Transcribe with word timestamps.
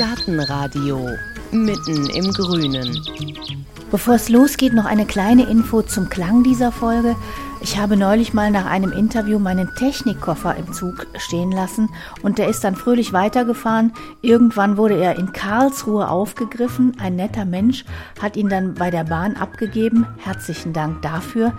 Gartenradio 0.00 1.10
mitten 1.52 2.08
im 2.08 2.32
Grünen. 2.32 2.98
Bevor 3.90 4.14
es 4.14 4.30
losgeht, 4.30 4.72
noch 4.72 4.86
eine 4.86 5.04
kleine 5.04 5.42
Info 5.42 5.82
zum 5.82 6.08
Klang 6.08 6.42
dieser 6.42 6.72
Folge. 6.72 7.16
Ich 7.60 7.76
habe 7.76 7.98
neulich 7.98 8.32
mal 8.32 8.50
nach 8.50 8.64
einem 8.64 8.92
Interview 8.92 9.38
meinen 9.38 9.68
Technikkoffer 9.74 10.56
im 10.56 10.72
Zug 10.72 11.06
stehen 11.18 11.52
lassen 11.52 11.90
und 12.22 12.38
der 12.38 12.48
ist 12.48 12.64
dann 12.64 12.76
fröhlich 12.76 13.12
weitergefahren. 13.12 13.92
Irgendwann 14.22 14.78
wurde 14.78 14.96
er 14.96 15.18
in 15.18 15.34
Karlsruhe 15.34 16.08
aufgegriffen. 16.08 16.96
Ein 16.98 17.16
netter 17.16 17.44
Mensch 17.44 17.84
hat 18.22 18.38
ihn 18.38 18.48
dann 18.48 18.72
bei 18.72 18.90
der 18.90 19.04
Bahn 19.04 19.36
abgegeben. 19.36 20.06
Herzlichen 20.16 20.72
Dank 20.72 21.02
dafür. 21.02 21.52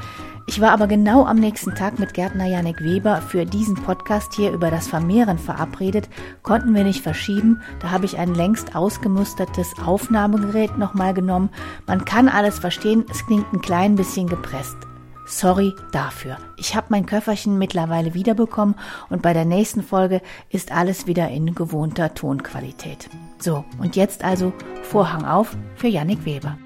Ich 0.48 0.60
war 0.60 0.72
aber 0.72 0.88
genau 0.88 1.26
am 1.26 1.38
nächsten 1.38 1.76
Tag 1.76 2.00
mit 2.00 2.14
Gärtner 2.14 2.46
Janek 2.46 2.82
Weber 2.84 3.22
für 3.22 3.46
diesen 3.46 3.76
Podcast 3.76 4.34
hier 4.34 4.52
über 4.52 4.70
das 4.70 4.88
Vermehren 4.88 5.38
verabredet, 5.38 6.10
konnten 6.42 6.76
wir 6.76 6.84
nicht 6.84 7.02
verschieben. 7.02 7.62
Da 7.80 7.92
habe 7.92 8.06
ich 8.06 8.18
ein 8.18 8.36
längst 8.36 8.76
ausgemustertes 8.76 9.74
Aufnahmegerät 9.86 10.78
nochmal 10.78 11.14
genommen. 11.14 11.50
Man 11.88 12.06
kann 12.06 12.28
alles 12.28 12.60
verstehen, 12.60 13.06
es 13.10 13.26
klingt 13.26 13.52
ein 13.54 13.62
klein 13.62 13.96
bisschen 13.96 14.28
gepresst. 14.28 14.78
Sorry 15.26 15.74
dafür. 15.94 16.38
Ich 16.58 16.76
habe 16.76 16.88
mein 16.90 17.06
Köfferchen 17.06 17.58
mittlerweile 17.58 18.14
wiederbekommen 18.14 18.76
und 19.10 19.22
bei 19.22 19.34
der 19.34 19.46
nächsten 19.46 19.84
Folge 19.84 20.22
ist 20.50 20.74
alles 20.74 21.08
wieder 21.08 21.30
in 21.30 21.56
gewohnter 21.56 22.14
Tonqualität. 22.14 23.10
So, 23.40 23.64
und 23.80 23.96
jetzt 23.96 24.26
also 24.26 24.52
Vorhang 24.84 25.24
auf 25.24 25.56
für 25.76 25.88
Yannick 25.88 26.26
Weber. 26.26 26.58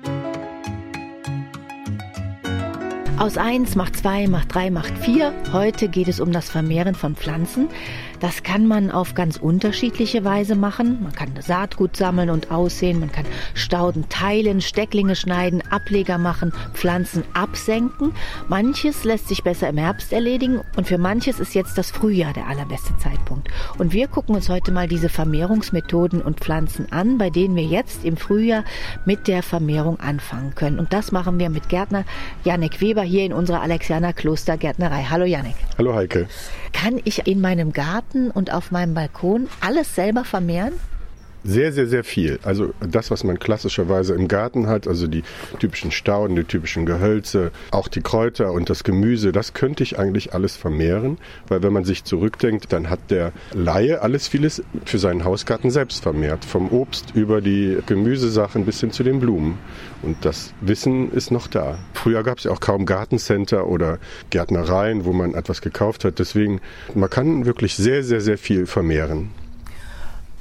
Aus 3.18 3.38
eins 3.38 3.76
macht 3.76 3.96
zwei, 3.96 4.28
macht 4.28 4.54
drei, 4.54 4.70
macht 4.70 4.98
vier. 4.98 5.34
Heute 5.54 5.88
geht 5.88 6.10
es 6.10 6.20
um 6.20 6.34
das 6.34 6.50
Vermehren 6.50 6.96
von 6.96 7.16
Pflanzen. 7.16 7.70
Das 8.20 8.44
kann 8.44 8.66
man 8.66 8.92
auf 8.92 9.14
ganz 9.14 9.38
unterschiedliche 9.38 10.24
Weise 10.24 10.56
machen. 10.56 11.00
Man 11.04 11.12
kann 11.12 11.30
Saatgut 11.40 11.98
sammeln 11.98 12.30
und 12.30 12.52
aussehen, 12.52 13.00
man 13.00 13.12
kann 13.12 13.26
Stauden 13.54 14.08
teilen, 14.10 14.62
Stecklinge 14.62 15.16
schneiden, 15.16 15.62
Ableger 15.70 16.18
machen, 16.18 16.54
Pflanzen 16.74 17.24
absenken. 17.34 18.14
Manches 18.48 19.04
lässt 19.04 19.28
sich 19.28 19.44
besser 19.44 19.70
im 19.70 19.78
Herbst 19.78 20.14
erledigen 20.14 20.62
und 20.78 20.88
für 20.88 20.98
manches 20.98 21.40
ist 21.40 21.56
jetzt 21.56 21.78
das 21.78 21.92
Frühjahr 21.92 22.34
der 22.34 22.48
allerbeste 22.48 22.96
Zeitpunkt. 22.98 23.50
Und 23.78 23.94
wir 23.94 24.08
gucken 24.08 24.36
uns 24.36 24.50
heute 24.50 24.72
mal 24.72 24.88
diese 24.88 25.10
Vermehrungsmethoden 25.10 26.22
und 26.22 26.40
Pflanzen 26.40 26.92
an, 26.92 27.18
bei 27.18 27.30
denen 27.30 27.56
wir 27.56 27.66
jetzt 27.66 28.06
im 28.06 28.18
Frühjahr 28.18 28.64
mit 29.06 29.28
der 29.28 29.44
Vermehrung 29.44 30.00
anfangen 30.00 30.56
können. 30.56 30.80
Und 30.80 30.94
das 30.94 31.12
machen 31.12 31.40
wir 31.40 31.50
mit 31.50 31.70
Gärtner 31.70 32.06
Janek 32.44 32.82
Weber 32.82 33.04
hier 33.04 33.26
in 33.26 33.34
unserer 33.34 33.62
Alexianer 33.62 34.14
Klostergärtnerei. 34.14 35.06
Hallo 35.10 35.26
Janek. 35.26 35.56
Hallo 35.78 35.94
Heike. 35.94 36.28
Kann 36.74 37.00
ich 37.04 37.26
in 37.28 37.40
meinem 37.40 37.72
Garten 37.72 38.05
und 38.14 38.54
auf 38.54 38.72
meinem 38.72 38.94
Balkon 38.94 39.48
alles 39.62 39.96
selber 39.96 40.24
vermehren? 40.24 40.74
Sehr, 41.48 41.72
sehr, 41.72 41.86
sehr 41.86 42.04
viel. 42.04 42.40
Also 42.42 42.74
das, 42.80 43.12
was 43.12 43.24
man 43.24 43.38
klassischerweise 43.38 44.16
im 44.16 44.28
Garten 44.28 44.66
hat, 44.66 44.88
also 44.88 45.06
die 45.06 45.22
typischen 45.60 45.92
Stauden, 45.92 46.36
die 46.36 46.44
typischen 46.44 46.88
Gehölze, 46.88 47.52
auch 47.70 47.88
die 47.88 48.02
Kräuter 48.02 48.52
und 48.52 48.72
das 48.72 48.84
Gemüse, 48.84 49.32
das 49.32 49.54
könnte 49.54 49.84
ich 49.84 50.00
eigentlich 50.00 50.34
alles 50.34 50.56
vermehren, 50.56 51.20
weil 51.48 51.62
wenn 51.62 51.72
man 51.72 51.86
sich 51.86 52.04
zurückdenkt, 52.04 52.74
dann 52.74 52.90
hat 52.90 53.12
der 53.12 53.32
Laie 53.54 54.02
alles 54.02 54.28
vieles 54.28 54.64
für 54.86 54.98
seinen 54.98 55.24
Hausgarten 55.24 55.70
selbst 55.70 56.02
vermehrt. 56.02 56.46
Vom 56.46 56.70
Obst 56.70 57.12
über 57.14 57.42
die 57.42 57.78
Gemüsesachen 57.86 58.66
bis 58.66 58.80
hin 58.80 58.90
zu 58.90 59.04
den 59.04 59.20
Blumen. 59.20 59.60
Und 60.02 60.26
das 60.26 60.52
Wissen 60.62 61.12
ist 61.12 61.30
noch 61.30 61.46
da. 61.46 61.78
Früher 61.94 62.24
gab 62.24 62.40
es 62.40 62.46
ja 62.46 62.52
auch 62.52 62.60
kaum 62.60 62.88
Gartencenter 62.88 63.68
oder 63.68 64.00
Gärtnereien, 64.32 65.06
wo 65.06 65.14
man 65.14 65.36
etwas 65.36 65.62
gekauft 65.62 66.06
hat. 66.06 66.18
Deswegen, 66.18 66.60
man 66.96 67.12
kann 67.12 67.46
wirklich 67.46 67.76
sehr, 67.76 68.04
sehr, 68.04 68.22
sehr 68.22 68.40
viel 68.40 68.66
vermehren. 68.66 69.30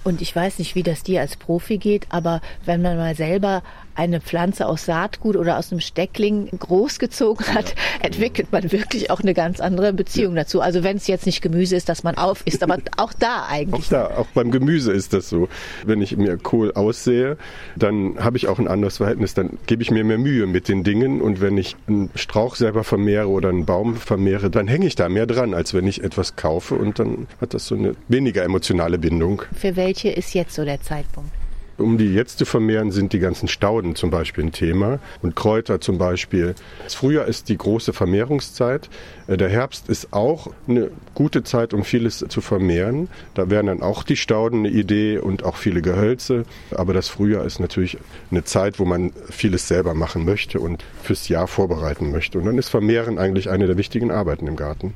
Und 0.05 0.21
ich 0.21 0.37
weiß 0.37 0.59
nicht, 0.59 0.75
wie 0.75 0.83
das 0.83 1.03
dir 1.03 1.23
als 1.23 1.37
Profi 1.37 1.79
geht, 1.79 2.07
aber 2.11 2.43
wenn 2.65 2.83
man 2.83 2.97
mal 2.99 3.17
selber 3.17 3.63
eine 3.95 4.21
Pflanze 4.21 4.67
aus 4.67 4.87
Saatgut 4.87 5.37
oder 5.37 5.59
aus 5.59 5.71
einem 5.71 5.81
Steckling 5.81 6.49
großgezogen 6.59 7.55
hat, 7.55 7.75
entwickelt 8.03 8.53
man 8.53 8.71
wirklich 8.73 9.11
auch 9.11 9.21
eine 9.21 9.35
ganz 9.35 9.61
andere 9.61 9.93
Beziehung 9.93 10.35
dazu. 10.35 10.61
Also 10.61 10.83
wenn 10.83 10.97
es 10.97 11.07
jetzt 11.07 11.27
nicht 11.27 11.43
Gemüse 11.43 11.77
ist, 11.77 11.89
dass 11.89 12.03
man 12.03 12.17
auf 12.17 12.43
isst, 12.47 12.63
aber 12.63 12.79
auch 12.97 13.13
da 13.13 13.47
eigentlich. 13.49 13.87
Auch 13.87 13.91
da, 13.91 14.07
auch 14.17 14.27
beim 14.35 14.51
Gemüse 14.51 14.93
ist 14.93 15.13
das 15.13 15.29
so. 15.29 15.49
Wenn 15.85 16.03
ich 16.03 16.17
mir 16.17 16.37
Kohl 16.37 16.73
aussehe, 16.73 17.37
dann 17.77 18.17
habe 18.19 18.37
ich 18.37 18.49
auch 18.49 18.59
ein 18.59 18.69
anderes 18.69 18.99
Verhältnis, 18.99 19.35
dann 19.35 19.59
gebe 19.67 19.83
ich 19.83 19.91
mir 19.91 20.05
mehr 20.05 20.19
Mühe 20.19 20.47
mit 20.47 20.69
den 20.69 20.85
Dingen 20.85 21.21
und 21.21 21.41
wenn 21.41 21.57
ich 21.57 21.77
einen 21.87 22.11
Strauch 22.15 22.57
selber 22.57 22.85
vermehre 22.85 23.29
oder 23.29 23.49
einen 23.49 23.65
Baum 23.65 23.97
vermehre, 23.97 24.51
dann 24.51 24.69
hänge 24.69 24.87
ich 24.87 24.97
da 24.97 25.09
mehr 25.09 25.27
dran, 25.27 25.55
als 25.55 25.75
wenn 25.75 25.87
ich 25.87 26.03
etwas 26.03 26.37
kaufe 26.37 26.75
und 26.75 26.99
dann 26.99 27.27
hat 27.41 27.55
das 27.55 27.67
so 27.67 27.75
eine 27.75 27.95
weniger 28.09 28.43
emotionale 28.43 28.99
Bindung. 28.99 29.43
Für 29.55 29.77
welche 29.77 30.11
ist 30.11 30.35
jetzt 30.35 30.55
so 30.55 30.65
der 30.65 30.81
Zeitpunkt? 30.81 31.31
Um 31.77 31.99
die 31.99 32.15
jetzt 32.15 32.39
zu 32.39 32.45
vermehren, 32.45 32.93
sind 32.93 33.13
die 33.13 33.19
ganzen 33.19 33.49
Stauden 33.49 33.97
zum 33.97 34.11
Beispiel 34.11 34.45
ein 34.45 34.53
Thema 34.53 35.01
und 35.23 35.35
Kräuter 35.35 35.81
zum 35.81 35.99
Beispiel. 35.99 36.55
Das 36.85 36.95
Frühjahr 36.95 37.27
ist 37.27 37.49
die 37.49 37.59
große 37.59 37.93
Vermehrungszeit. 37.93 38.89
Äh, 39.27 39.37
der 39.37 39.49
Herbst 39.49 39.89
ist 39.89 40.13
auch 40.13 40.49
eine 40.69 40.91
gute 41.15 41.43
Zeit, 41.43 41.75
um 41.75 41.85
vieles 41.85 42.25
zu 42.29 42.41
vermehren. 42.41 43.09
Da 43.35 43.51
wären 43.51 43.67
dann 43.67 43.83
auch 43.83 44.05
die 44.05 44.17
Stauden 44.17 44.61
eine 44.61 44.71
Idee 44.71 45.19
und 45.19 45.45
auch 45.45 45.57
viele 45.57 45.83
Gehölze. 45.83 46.45
Aber 46.71 46.93
das 46.93 47.09
Frühjahr 47.09 47.45
ist 47.45 47.59
natürlich 47.59 47.99
eine 48.31 48.45
Zeit, 48.45 48.79
wo 48.79 48.85
man 48.85 49.13
vieles 49.29 49.67
selber 49.67 49.95
machen 49.95 50.25
möchte 50.25 50.61
und 50.61 50.85
fürs 51.03 51.29
Jahr 51.29 51.49
vorbereiten 51.49 52.11
möchte. 52.13 52.39
Und 52.39 52.47
dann 52.47 52.59
ist 52.59 52.69
Vermehren 52.69 53.19
eigentlich 53.19 53.51
eine 53.51 53.67
der 53.67 53.77
wichtigen 53.77 54.11
Arbeiten 54.11 54.47
im 54.47 54.57
Garten. 54.57 54.95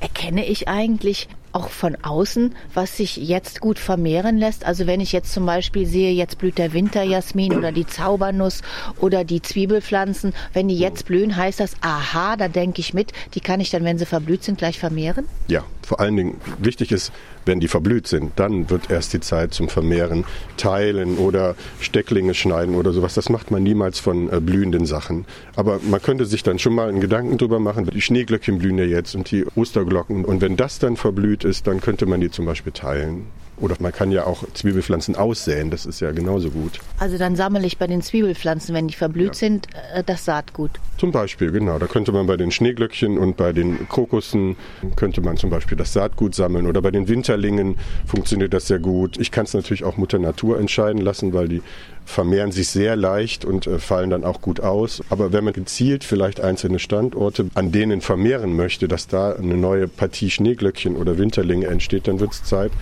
Erkenne 0.00 0.46
ich 0.46 0.68
eigentlich 0.68 1.28
auch 1.56 1.70
von 1.70 1.96
außen, 2.02 2.54
was 2.74 2.98
sich 2.98 3.16
jetzt 3.16 3.60
gut 3.60 3.78
vermehren 3.78 4.36
lässt? 4.36 4.66
Also 4.66 4.86
wenn 4.86 5.00
ich 5.00 5.12
jetzt 5.12 5.32
zum 5.32 5.46
Beispiel 5.46 5.86
sehe, 5.86 6.12
jetzt 6.12 6.36
blüht 6.36 6.58
der 6.58 6.74
Winterjasmin 6.74 7.56
oder 7.56 7.72
die 7.72 7.86
Zaubernuss 7.86 8.60
oder 9.00 9.24
die 9.24 9.40
Zwiebelpflanzen, 9.40 10.34
wenn 10.52 10.68
die 10.68 10.76
jetzt 10.76 11.06
blühen, 11.06 11.34
heißt 11.34 11.60
das, 11.60 11.72
aha, 11.80 12.36
da 12.36 12.48
denke 12.48 12.80
ich 12.80 12.92
mit, 12.92 13.12
die 13.34 13.40
kann 13.40 13.60
ich 13.60 13.70
dann, 13.70 13.84
wenn 13.84 13.96
sie 13.96 14.04
verblüht 14.04 14.44
sind, 14.44 14.58
gleich 14.58 14.78
vermehren? 14.78 15.26
Ja, 15.48 15.64
vor 15.82 16.00
allen 16.00 16.16
Dingen 16.16 16.40
wichtig 16.58 16.92
ist, 16.92 17.10
wenn 17.46 17.60
die 17.60 17.68
verblüht 17.68 18.06
sind, 18.06 18.32
dann 18.36 18.68
wird 18.70 18.90
erst 18.90 19.12
die 19.12 19.20
Zeit 19.20 19.54
zum 19.54 19.68
Vermehren 19.68 20.24
teilen 20.56 21.16
oder 21.18 21.54
Stecklinge 21.80 22.34
schneiden 22.34 22.74
oder 22.74 22.92
sowas. 22.92 23.14
Das 23.14 23.28
macht 23.28 23.50
man 23.50 23.62
niemals 23.62 23.98
von 23.98 24.32
äh, 24.32 24.40
blühenden 24.40 24.84
Sachen. 24.86 25.24
Aber 25.54 25.80
man 25.88 26.02
könnte 26.02 26.26
sich 26.26 26.42
dann 26.42 26.58
schon 26.58 26.74
mal 26.74 26.88
einen 26.88 27.00
Gedanken 27.00 27.38
drüber 27.38 27.60
machen. 27.60 27.86
Die 27.86 28.02
Schneeglöckchen 28.02 28.58
blühen 28.58 28.78
ja 28.78 28.84
jetzt 28.84 29.14
und 29.14 29.30
die 29.30 29.46
Osterglocken. 29.54 30.24
Und 30.24 30.40
wenn 30.40 30.56
das 30.56 30.78
dann 30.78 30.96
verblüht 30.96 31.44
ist, 31.44 31.66
dann 31.66 31.80
könnte 31.80 32.06
man 32.06 32.20
die 32.20 32.30
zum 32.30 32.44
Beispiel 32.44 32.72
teilen. 32.72 33.26
Oder 33.58 33.76
man 33.80 33.92
kann 33.92 34.10
ja 34.10 34.24
auch 34.24 34.44
Zwiebelpflanzen 34.52 35.16
aussäen, 35.16 35.70
das 35.70 35.86
ist 35.86 36.00
ja 36.00 36.12
genauso 36.12 36.50
gut. 36.50 36.78
Also 36.98 37.16
dann 37.16 37.36
sammle 37.36 37.66
ich 37.66 37.78
bei 37.78 37.86
den 37.86 38.02
Zwiebelpflanzen, 38.02 38.74
wenn 38.74 38.88
die 38.88 38.94
verblüht 38.94 39.28
ja. 39.28 39.34
sind, 39.34 39.68
äh, 39.94 40.04
das 40.04 40.24
Saatgut. 40.24 40.72
Zum 40.98 41.10
Beispiel, 41.10 41.50
genau. 41.50 41.78
Da 41.78 41.86
könnte 41.86 42.12
man 42.12 42.26
bei 42.26 42.36
den 42.36 42.50
Schneeglöckchen 42.50 43.18
und 43.18 43.36
bei 43.36 43.52
den 43.52 43.88
Krokussen, 43.88 44.56
könnte 44.94 45.20
man 45.20 45.36
zum 45.36 45.50
Beispiel 45.50 45.76
das 45.76 45.92
Saatgut 45.92 46.34
sammeln. 46.34 46.66
Oder 46.66 46.82
bei 46.82 46.90
den 46.90 47.08
Winterlingen 47.08 47.76
funktioniert 48.06 48.52
das 48.52 48.66
sehr 48.66 48.78
gut. 48.78 49.18
Ich 49.18 49.30
kann 49.30 49.44
es 49.44 49.54
natürlich 49.54 49.84
auch 49.84 49.96
Mutter 49.96 50.18
Natur 50.18 50.58
entscheiden 50.58 51.00
lassen, 51.00 51.32
weil 51.32 51.48
die 51.48 51.62
vermehren 52.06 52.52
sich 52.52 52.68
sehr 52.68 52.96
leicht 52.96 53.44
und 53.44 53.66
äh, 53.66 53.78
fallen 53.78 54.10
dann 54.10 54.24
auch 54.24 54.40
gut 54.40 54.60
aus. 54.60 55.02
Aber 55.10 55.32
wenn 55.32 55.44
man 55.44 55.52
gezielt 55.52 56.04
vielleicht 56.04 56.40
einzelne 56.40 56.78
Standorte 56.78 57.46
an 57.54 57.72
denen 57.72 58.00
vermehren 58.00 58.54
möchte, 58.54 58.88
dass 58.88 59.08
da 59.08 59.32
eine 59.32 59.56
neue 59.56 59.88
Partie 59.88 60.30
Schneeglöckchen 60.30 60.96
oder 60.96 61.18
Winterlinge 61.18 61.66
entsteht, 61.66 62.08
dann 62.08 62.20
wird 62.20 62.32
es 62.32 62.44
Zeit, 62.44 62.72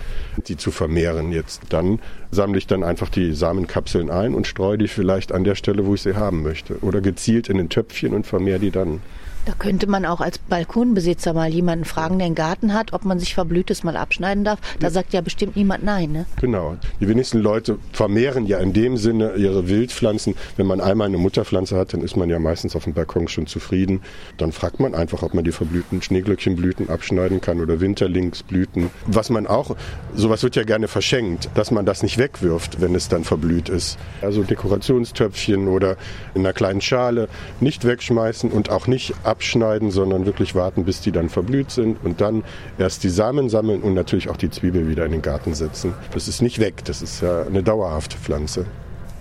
die 0.47 0.55
zu 0.55 0.71
vermehren 0.71 1.31
jetzt. 1.31 1.63
Dann 1.69 1.99
sammle 2.31 2.59
ich 2.59 2.67
dann 2.67 2.83
einfach 2.83 3.09
die 3.09 3.33
Samenkapseln 3.33 4.09
ein 4.09 4.35
und 4.35 4.47
streue 4.47 4.77
die 4.77 4.87
vielleicht 4.87 5.31
an 5.31 5.43
der 5.43 5.55
Stelle, 5.55 5.85
wo 5.85 5.95
ich 5.95 6.01
sie 6.01 6.15
haben 6.15 6.43
möchte. 6.43 6.77
Oder 6.81 7.01
gezielt 7.01 7.49
in 7.49 7.59
ein 7.59 7.69
Töpfchen 7.69 8.13
und 8.13 8.25
vermehre 8.27 8.59
die 8.59 8.71
dann. 8.71 9.01
Da 9.45 9.53
könnte 9.53 9.85
man 9.85 10.05
auch 10.05 10.21
als 10.21 10.39
Balkonbesitzer 10.39 11.33
mal 11.33 11.53
jemanden 11.53 11.85
fragen, 11.85 12.17
der 12.17 12.25
einen 12.25 12.35
Garten 12.35 12.73
hat, 12.73 12.93
ob 12.93 13.05
man 13.05 13.19
sich 13.19 13.35
Verblühtes 13.35 13.83
mal 13.83 13.95
abschneiden 13.95 14.43
darf. 14.43 14.59
Da 14.79 14.87
ja. 14.87 14.91
sagt 14.91 15.13
ja 15.13 15.21
bestimmt 15.21 15.55
niemand 15.55 15.83
nein. 15.83 16.11
Ne? 16.11 16.25
Genau. 16.41 16.77
Die 16.99 17.07
wenigsten 17.07 17.39
Leute 17.39 17.77
vermehren 17.93 18.47
ja 18.47 18.57
in 18.57 18.73
dem 18.73 18.97
Sinne 18.97 19.35
ihre 19.35 19.69
Wildpflanzen. 19.69 20.33
Wenn 20.57 20.65
man 20.65 20.81
einmal 20.81 21.07
eine 21.07 21.19
Mutterpflanze 21.19 21.77
hat, 21.77 21.93
dann 21.93 22.01
ist 22.01 22.17
man 22.17 22.27
ja 22.29 22.39
meistens 22.39 22.75
auf 22.75 22.85
dem 22.85 22.93
Balkon 22.93 23.27
schon 23.27 23.45
zufrieden. 23.45 24.01
Dann 24.37 24.51
fragt 24.51 24.79
man 24.79 24.95
einfach, 24.95 25.21
ob 25.21 25.35
man 25.35 25.43
die 25.43 25.51
verblühten 25.51 26.01
Schneeglöckchenblüten 26.01 26.89
abschneiden 26.89 27.39
kann 27.39 27.61
oder 27.61 27.79
Winterlingsblüten. 27.79 28.89
Was 29.05 29.29
man 29.29 29.45
auch, 29.45 29.75
sowas 30.15 30.41
wird 30.41 30.55
ja 30.55 30.63
gerne 30.63 30.87
verschenkt, 30.87 31.49
dass 31.53 31.69
man 31.69 31.85
das 31.85 32.01
nicht 32.01 32.17
wegwirft, 32.17 32.81
wenn 32.81 32.95
es 32.95 33.09
dann 33.09 33.23
verblüht 33.23 33.69
ist. 33.69 33.99
Also 34.21 34.41
Dekorationstöpfchen 34.41 35.67
oder 35.67 35.97
in 36.33 36.41
einer 36.41 36.53
kleinen 36.53 36.81
Schale 36.81 37.29
nicht 37.59 37.85
wegschmeißen 37.85 38.51
und 38.51 38.71
auch 38.71 38.87
nicht 38.87 39.13
ab 39.23 39.34
abschneiden, 39.35 39.91
sondern 39.91 40.25
wirklich 40.25 40.55
warten, 40.55 40.85
bis 40.85 41.01
die 41.01 41.11
dann 41.11 41.29
verblüht 41.29 41.71
sind 41.71 41.97
und 42.03 42.21
dann 42.21 42.43
erst 42.77 43.03
die 43.03 43.09
Samen 43.09 43.49
sammeln 43.49 43.81
und 43.81 43.93
natürlich 43.93 44.29
auch 44.29 44.37
die 44.37 44.49
Zwiebel 44.49 44.87
wieder 44.87 45.05
in 45.05 45.11
den 45.11 45.21
Garten 45.21 45.53
setzen. 45.53 45.93
Das 46.13 46.27
ist 46.27 46.41
nicht 46.41 46.59
weg, 46.59 46.85
das 46.85 47.01
ist 47.01 47.21
ja 47.21 47.43
eine 47.43 47.61
dauerhafte 47.61 48.17
Pflanze. 48.17 48.65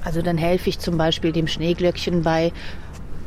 Also 0.04 0.22
dann 0.22 0.38
helfe 0.38 0.68
ich 0.68 0.78
zum 0.78 0.96
Beispiel 0.96 1.32
dem 1.32 1.46
Schneeglöckchen 1.46 2.22
bei 2.22 2.52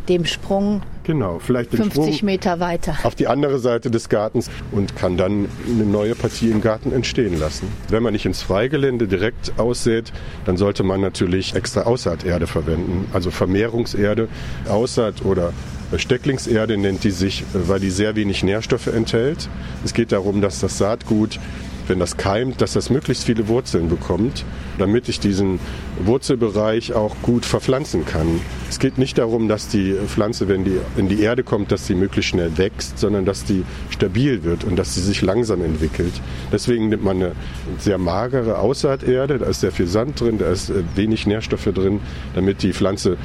dem 0.08 0.26
Sprung 0.26 0.82
genau, 1.04 1.40
vielleicht 1.40 1.72
50 1.72 1.92
Sprung 1.92 2.26
Meter 2.26 2.62
weiter. 2.62 2.96
Auf 3.04 3.16
die 3.16 3.28
andere 3.28 3.60
Seite 3.60 3.92
des 3.92 4.08
Gartens 4.08 4.50
und 4.72 4.96
kann 4.96 5.18
dann 5.18 5.50
eine 5.68 5.84
neue 5.84 6.16
Partie 6.16 6.50
im 6.50 6.62
Garten 6.62 6.94
entstehen 6.94 7.38
lassen. 7.38 7.68
Wenn 7.90 8.04
man 8.04 8.14
nicht 8.14 8.26
ins 8.26 8.42
Freigelände 8.42 9.08
direkt 9.08 9.60
aussät, 9.60 10.14
dann 10.46 10.56
sollte 10.56 10.84
man 10.84 11.02
natürlich 11.02 11.56
extra 11.56 11.82
Aussaaterde 11.82 12.48
verwenden, 12.48 13.10
also 13.12 13.32
Vermehrungserde, 13.32 14.30
Aussaat 14.70 15.26
oder 15.26 15.52
Stecklingserde 15.96 16.78
nennt 16.78 17.04
die 17.04 17.12
sich, 17.12 17.44
weil 17.54 17.80
die 17.80 17.90
sehr 17.90 18.16
wenig 18.16 18.44
Nährstoffe 18.44 18.88
enthält. 18.88 19.50
Es 19.86 19.94
geht 19.94 20.12
darum, 20.12 20.42
dass 20.42 20.60
das 20.60 20.78
Saatgut, 20.78 21.40
wenn 21.88 22.00
das 22.00 22.18
keimt, 22.18 22.62
dass 22.62 22.74
das 22.74 22.90
möglichst 22.90 23.24
viele 23.24 23.48
Wurzeln 23.48 23.88
bekommt, 23.88 24.44
damit 24.78 25.08
ich 25.08 25.22
diesen 25.22 25.60
Wurzelbereich 26.04 26.92
auch 26.94 27.16
gut 27.22 27.46
verpflanzen 27.46 28.06
kann. 28.06 28.42
Es 28.70 28.80
geht 28.80 28.98
nicht 28.98 29.18
darum, 29.18 29.48
dass 29.48 29.70
die 29.70 29.96
Pflanze, 30.08 30.50
wenn 30.50 30.66
die 30.66 30.78
in 30.98 31.08
die 31.08 31.22
Erde 31.22 31.44
kommt, 31.44 31.72
dass 31.72 31.88
sie 31.88 31.96
möglichst 31.96 32.32
schnell 32.32 32.58
wächst, 32.58 33.00
sondern 33.00 33.24
dass 33.24 33.46
die 33.46 33.64
stabil 33.90 34.44
wird 34.44 34.66
und 34.66 34.76
dass 34.76 34.96
sie 34.96 35.02
sich 35.02 35.22
langsam 35.22 35.64
entwickelt. 35.64 36.14
Deswegen 36.52 36.90
nimmt 36.90 37.06
man 37.06 37.18
eine 37.18 37.32
sehr 37.80 37.98
magere 37.98 38.60
Aussaaterde, 38.60 39.38
da 39.38 39.46
ist 39.46 39.62
sehr 39.62 39.72
viel 39.72 39.88
Sand 39.88 40.20
drin, 40.20 40.38
da 40.38 40.52
ist 40.52 40.70
äh, 40.70 40.84
wenig 40.96 41.26
Nährstoffe 41.26 41.70
drin, 41.74 42.02
damit 42.36 42.64
die 42.64 42.74
Pflanze 42.74 43.18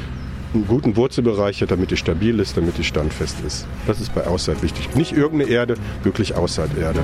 einen 0.54 0.66
guten 0.66 0.96
Wurzelbereich 0.96 1.62
hat, 1.62 1.70
damit 1.70 1.90
die 1.90 1.96
stabil 1.96 2.38
ist, 2.40 2.56
damit 2.56 2.78
die 2.78 2.84
standfest 2.84 3.36
ist. 3.46 3.66
Das 3.86 4.00
ist 4.00 4.14
bei 4.14 4.26
Aussaat 4.26 4.62
wichtig. 4.62 4.94
Nicht 4.94 5.12
irgendeine 5.12 5.50
Erde, 5.50 5.74
wirklich 6.02 6.34
Aussaaterde. 6.34 7.00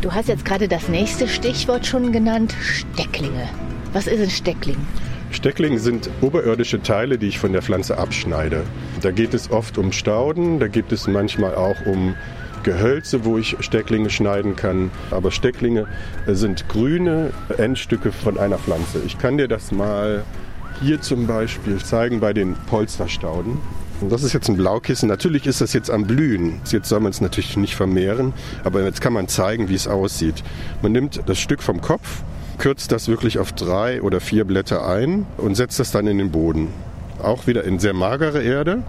Du 0.00 0.12
hast 0.12 0.28
jetzt 0.28 0.44
gerade 0.44 0.66
das 0.66 0.88
nächste 0.88 1.28
Stichwort 1.28 1.86
schon 1.86 2.12
genannt, 2.12 2.54
Stecklinge. 2.60 3.48
Was 3.92 4.06
ist 4.06 4.20
ein 4.20 4.30
Steckling? 4.30 4.76
Stecklinge 5.30 5.78
sind 5.78 6.10
oberirdische 6.20 6.82
Teile, 6.82 7.18
die 7.18 7.28
ich 7.28 7.38
von 7.38 7.52
der 7.52 7.62
Pflanze 7.62 7.98
abschneide. 7.98 8.64
Da 9.00 9.10
geht 9.12 9.32
es 9.32 9.50
oft 9.50 9.78
um 9.78 9.92
Stauden, 9.92 10.58
da 10.60 10.68
gibt 10.68 10.92
es 10.92 11.06
manchmal 11.06 11.54
auch 11.54 11.86
um 11.86 12.14
Gehölze, 12.62 13.24
wo 13.24 13.38
ich 13.38 13.56
Stecklinge 13.60 14.10
schneiden 14.10 14.56
kann. 14.56 14.90
Aber 15.10 15.30
Stecklinge 15.30 15.86
sind 16.26 16.68
grüne 16.68 17.32
Endstücke 17.58 18.12
von 18.12 18.38
einer 18.38 18.58
Pflanze. 18.58 19.00
Ich 19.06 19.18
kann 19.18 19.38
dir 19.38 19.48
das 19.48 19.72
mal 19.72 20.24
hier 20.80 21.00
zum 21.00 21.26
Beispiel 21.26 21.78
zeigen 21.78 22.20
bei 22.20 22.32
den 22.32 22.54
Polsterstauden. 22.66 23.58
Und 24.00 24.10
das 24.10 24.24
ist 24.24 24.32
jetzt 24.32 24.48
ein 24.48 24.56
Blaukissen. 24.56 25.08
Natürlich 25.08 25.46
ist 25.46 25.60
das 25.60 25.72
jetzt 25.72 25.90
am 25.90 26.04
Blühen. 26.06 26.60
Jetzt 26.66 26.88
soll 26.88 27.00
man 27.00 27.10
es 27.10 27.20
natürlich 27.20 27.56
nicht 27.56 27.76
vermehren, 27.76 28.32
aber 28.64 28.82
jetzt 28.82 29.00
kann 29.00 29.12
man 29.12 29.28
zeigen, 29.28 29.68
wie 29.68 29.76
es 29.76 29.86
aussieht. 29.86 30.42
Man 30.82 30.90
nimmt 30.90 31.22
das 31.26 31.38
Stück 31.38 31.62
vom 31.62 31.80
Kopf, 31.80 32.22
kürzt 32.58 32.90
das 32.90 33.06
wirklich 33.06 33.38
auf 33.38 33.52
drei 33.52 34.02
oder 34.02 34.20
vier 34.20 34.44
Blätter 34.44 34.86
ein 34.88 35.26
und 35.36 35.54
setzt 35.54 35.78
das 35.78 35.92
dann 35.92 36.08
in 36.08 36.18
den 36.18 36.32
Boden. 36.32 36.68
Auch 37.22 37.46
wieder 37.46 37.62
in 37.62 37.78
sehr 37.78 37.94
magere 37.94 38.42
Erde 38.42 38.82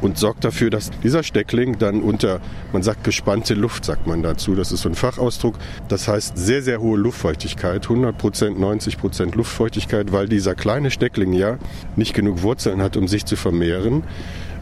und 0.00 0.18
sorgt 0.18 0.44
dafür, 0.44 0.70
dass 0.70 0.90
dieser 1.02 1.22
Steckling 1.22 1.78
dann 1.78 2.02
unter, 2.02 2.40
man 2.72 2.82
sagt 2.82 3.04
gespannte 3.04 3.54
Luft, 3.54 3.84
sagt 3.84 4.06
man 4.06 4.22
dazu. 4.22 4.54
Das 4.54 4.72
ist 4.72 4.82
so 4.82 4.88
ein 4.88 4.94
Fachausdruck. 4.94 5.54
Das 5.88 6.08
heißt 6.08 6.36
sehr, 6.36 6.62
sehr 6.62 6.80
hohe 6.80 6.98
Luftfeuchtigkeit, 6.98 7.84
100 7.84 8.16
Prozent, 8.16 8.60
90 8.60 8.98
Prozent 8.98 9.34
Luftfeuchtigkeit, 9.34 10.12
weil 10.12 10.28
dieser 10.28 10.54
kleine 10.54 10.90
Steckling 10.90 11.32
ja 11.32 11.58
nicht 11.96 12.14
genug 12.14 12.42
Wurzeln 12.42 12.82
hat, 12.82 12.96
um 12.96 13.08
sich 13.08 13.24
zu 13.24 13.36
vermehren 13.36 14.02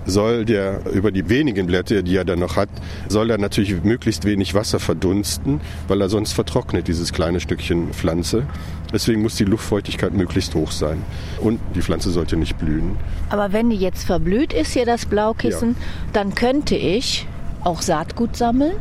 soll 0.06 0.44
der 0.44 0.81
über 0.93 1.11
die 1.11 1.29
wenigen 1.29 1.67
Blätter, 1.67 2.03
die 2.03 2.17
er 2.17 2.25
dann 2.25 2.38
noch 2.38 2.56
hat, 2.56 2.69
soll 3.08 3.31
er 3.31 3.38
natürlich 3.38 3.82
möglichst 3.82 4.25
wenig 4.25 4.55
Wasser 4.55 4.79
verdunsten, 4.79 5.61
weil 5.88 6.00
er 6.00 6.08
sonst 6.08 6.32
vertrocknet, 6.32 6.88
dieses 6.88 7.12
kleine 7.12 7.41
Stückchen 7.41 7.93
Pflanze. 7.93 8.44
Deswegen 8.93 9.23
muss 9.23 9.35
die 9.35 9.44
Luftfeuchtigkeit 9.44 10.14
möglichst 10.14 10.55
hoch 10.55 10.70
sein. 10.70 11.03
Und 11.41 11.61
die 11.75 11.82
Pflanze 11.82 12.11
sollte 12.11 12.37
nicht 12.37 12.56
blühen. 12.56 12.97
Aber 13.31 13.53
wenn 13.53 13.70
die 13.70 13.76
jetzt 13.76 14.05
verblüht 14.05 14.53
ist, 14.53 14.73
hier 14.73 14.87
das 14.87 15.06
Blaukissen, 15.06 15.70
ja. 15.70 15.76
dann 16.12 16.35
könnte 16.35 16.76
ich 16.76 17.26
auch 17.62 17.82
Saatgut 17.82 18.37
sammeln. 18.37 18.76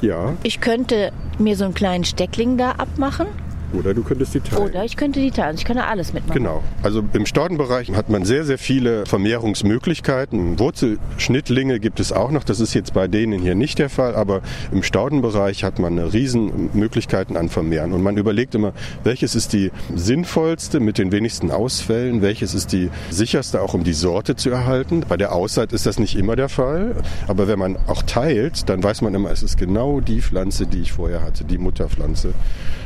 Ja. 0.00 0.34
Ich 0.44 0.60
könnte 0.60 1.12
mir 1.38 1.56
so 1.56 1.64
einen 1.64 1.74
kleinen 1.74 2.04
Steckling 2.04 2.56
da 2.56 2.72
abmachen 2.72 3.26
oder 3.72 3.94
du 3.94 4.02
könntest 4.02 4.34
die 4.34 4.40
teilen. 4.40 4.62
Oder 4.62 4.84
ich 4.84 4.96
könnte 4.96 5.20
die 5.20 5.30
teilen. 5.30 5.56
Ich 5.56 5.64
kann 5.64 5.78
alles 5.78 6.12
mitmachen. 6.12 6.38
Genau. 6.38 6.62
Also 6.82 7.02
im 7.12 7.26
Staudenbereich 7.26 7.92
hat 7.94 8.08
man 8.08 8.24
sehr, 8.24 8.44
sehr 8.44 8.58
viele 8.58 9.06
Vermehrungsmöglichkeiten. 9.06 10.58
Wurzelschnittlinge 10.58 11.78
gibt 11.80 12.00
es 12.00 12.12
auch 12.12 12.30
noch. 12.30 12.44
Das 12.44 12.60
ist 12.60 12.74
jetzt 12.74 12.94
bei 12.94 13.08
denen 13.08 13.40
hier 13.40 13.54
nicht 13.54 13.78
der 13.78 13.90
Fall. 13.90 14.14
Aber 14.14 14.40
im 14.72 14.82
Staudenbereich 14.82 15.64
hat 15.64 15.78
man 15.78 15.98
riesen 15.98 16.70
Möglichkeiten 16.72 17.36
an 17.36 17.48
Vermehren. 17.48 17.92
Und 17.92 18.02
man 18.02 18.16
überlegt 18.16 18.54
immer, 18.54 18.72
welches 19.04 19.34
ist 19.34 19.52
die 19.52 19.70
sinnvollste 19.94 20.80
mit 20.80 20.98
den 20.98 21.12
wenigsten 21.12 21.50
Ausfällen? 21.50 22.22
Welches 22.22 22.54
ist 22.54 22.72
die 22.72 22.90
sicherste, 23.10 23.60
auch 23.60 23.74
um 23.74 23.84
die 23.84 23.92
Sorte 23.92 24.36
zu 24.36 24.50
erhalten? 24.50 25.04
Bei 25.08 25.16
der 25.16 25.32
Aussaat 25.32 25.72
ist 25.72 25.86
das 25.86 25.98
nicht 25.98 26.16
immer 26.16 26.36
der 26.36 26.48
Fall. 26.48 26.96
Aber 27.26 27.48
wenn 27.48 27.58
man 27.58 27.76
auch 27.86 28.02
teilt, 28.02 28.68
dann 28.68 28.82
weiß 28.82 29.02
man 29.02 29.14
immer, 29.14 29.30
es 29.30 29.42
ist 29.42 29.58
genau 29.58 30.00
die 30.00 30.22
Pflanze, 30.22 30.66
die 30.66 30.80
ich 30.80 30.92
vorher 30.92 31.22
hatte, 31.22 31.44
die 31.44 31.58
Mutterpflanze. 31.58 32.32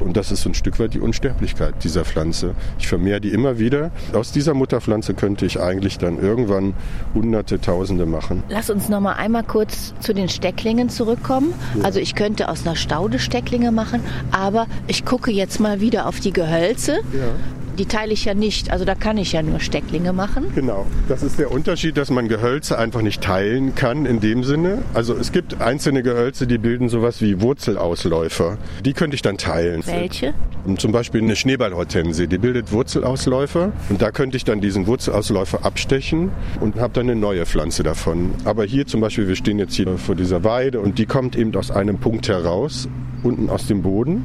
Und 0.00 0.16
das 0.16 0.32
ist 0.32 0.42
so 0.42 0.50
ein 0.50 0.54
Stück 0.54 0.71
Stück 0.72 0.84
weit 0.84 0.94
die 0.94 1.00
Unsterblichkeit 1.00 1.74
dieser 1.84 2.04
Pflanze. 2.04 2.54
Ich 2.78 2.88
vermehre 2.88 3.20
die 3.20 3.28
immer 3.28 3.58
wieder. 3.58 3.90
Aus 4.14 4.32
dieser 4.32 4.54
Mutterpflanze 4.54 5.12
könnte 5.12 5.44
ich 5.44 5.60
eigentlich 5.60 5.98
dann 5.98 6.18
irgendwann 6.18 6.72
Hunderte, 7.14 7.60
Tausende 7.60 8.06
machen. 8.06 8.42
Lass 8.48 8.70
uns 8.70 8.88
noch 8.88 9.00
mal 9.00 9.12
einmal 9.12 9.44
kurz 9.44 9.92
zu 10.00 10.14
den 10.14 10.30
Stecklingen 10.30 10.88
zurückkommen. 10.88 11.52
Ja. 11.76 11.84
Also 11.84 12.00
ich 12.00 12.14
könnte 12.14 12.48
aus 12.48 12.66
einer 12.66 12.76
Staude 12.76 13.18
Stecklinge 13.18 13.70
machen, 13.70 14.00
aber 14.30 14.66
ich 14.86 15.04
gucke 15.04 15.30
jetzt 15.30 15.60
mal 15.60 15.80
wieder 15.80 16.06
auf 16.06 16.20
die 16.20 16.32
Gehölze. 16.32 17.00
Ja 17.12 17.34
die 17.78 17.86
teile 17.86 18.12
ich 18.12 18.24
ja 18.24 18.34
nicht. 18.34 18.70
Also 18.70 18.84
da 18.84 18.94
kann 18.94 19.16
ich 19.16 19.32
ja 19.32 19.42
nur 19.42 19.60
Stecklinge 19.60 20.12
machen. 20.12 20.46
Genau. 20.54 20.86
Das 21.08 21.22
ist 21.22 21.38
der 21.38 21.50
Unterschied, 21.50 21.96
dass 21.96 22.10
man 22.10 22.28
Gehölze 22.28 22.78
einfach 22.78 23.02
nicht 23.02 23.22
teilen 23.22 23.74
kann 23.74 24.06
in 24.06 24.20
dem 24.20 24.44
Sinne. 24.44 24.78
Also 24.94 25.14
es 25.14 25.32
gibt 25.32 25.60
einzelne 25.60 26.02
Gehölze, 26.02 26.46
die 26.46 26.58
bilden 26.58 26.88
sowas 26.88 27.20
wie 27.20 27.40
Wurzelausläufer. 27.40 28.58
Die 28.84 28.92
könnte 28.92 29.14
ich 29.14 29.22
dann 29.22 29.38
teilen. 29.38 29.82
Welche? 29.86 30.34
Zum 30.76 30.92
Beispiel 30.92 31.22
eine 31.22 31.34
Schneeballhortensie, 31.34 32.28
die 32.28 32.38
bildet 32.38 32.72
Wurzelausläufer. 32.72 33.72
Und 33.88 34.02
da 34.02 34.10
könnte 34.10 34.36
ich 34.36 34.44
dann 34.44 34.60
diesen 34.60 34.86
Wurzelausläufer 34.86 35.64
abstechen 35.64 36.30
und 36.60 36.76
habe 36.76 36.92
dann 36.92 37.08
eine 37.08 37.18
neue 37.18 37.46
Pflanze 37.46 37.82
davon. 37.82 38.32
Aber 38.44 38.64
hier 38.64 38.86
zum 38.86 39.00
Beispiel, 39.00 39.28
wir 39.28 39.36
stehen 39.36 39.58
jetzt 39.58 39.74
hier 39.74 39.98
vor 39.98 40.14
dieser 40.14 40.44
Weide 40.44 40.80
und 40.80 40.98
die 40.98 41.06
kommt 41.06 41.36
eben 41.36 41.54
aus 41.56 41.70
einem 41.70 41.98
Punkt 41.98 42.28
heraus, 42.28 42.88
unten 43.22 43.50
aus 43.50 43.66
dem 43.66 43.82
Boden. 43.82 44.24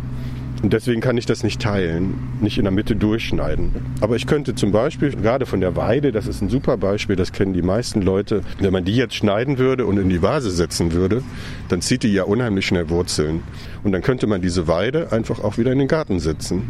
Und 0.63 0.73
deswegen 0.73 1.01
kann 1.01 1.17
ich 1.17 1.25
das 1.25 1.43
nicht 1.43 1.61
teilen, 1.61 2.15
nicht 2.41 2.57
in 2.57 2.63
der 2.63 2.71
Mitte 2.71 2.95
durchschneiden. 2.95 3.71
Aber 4.01 4.15
ich 4.15 4.25
könnte 4.25 4.55
zum 4.55 4.71
Beispiel, 4.71 5.11
gerade 5.11 5.45
von 5.45 5.61
der 5.61 5.75
Weide, 5.75 6.11
das 6.11 6.25
ist 6.27 6.41
ein 6.41 6.49
super 6.49 6.77
Beispiel, 6.77 7.15
das 7.15 7.31
kennen 7.31 7.53
die 7.53 7.61
meisten 7.61 8.01
Leute, 8.01 8.41
wenn 8.59 8.73
man 8.73 8.83
die 8.83 8.95
jetzt 8.95 9.15
schneiden 9.15 9.59
würde 9.59 9.85
und 9.85 9.97
in 9.97 10.09
die 10.09 10.21
Vase 10.21 10.49
setzen 10.49 10.93
würde, 10.93 11.21
dann 11.69 11.81
zieht 11.81 12.03
die 12.03 12.11
ja 12.11 12.23
unheimlich 12.23 12.65
schnell 12.65 12.89
Wurzeln. 12.89 13.43
Und 13.83 13.91
dann 13.91 14.01
könnte 14.01 14.25
man 14.25 14.41
diese 14.41 14.67
Weide 14.67 15.11
einfach 15.11 15.43
auch 15.43 15.57
wieder 15.57 15.71
in 15.71 15.79
den 15.79 15.87
Garten 15.87 16.19
setzen. 16.19 16.63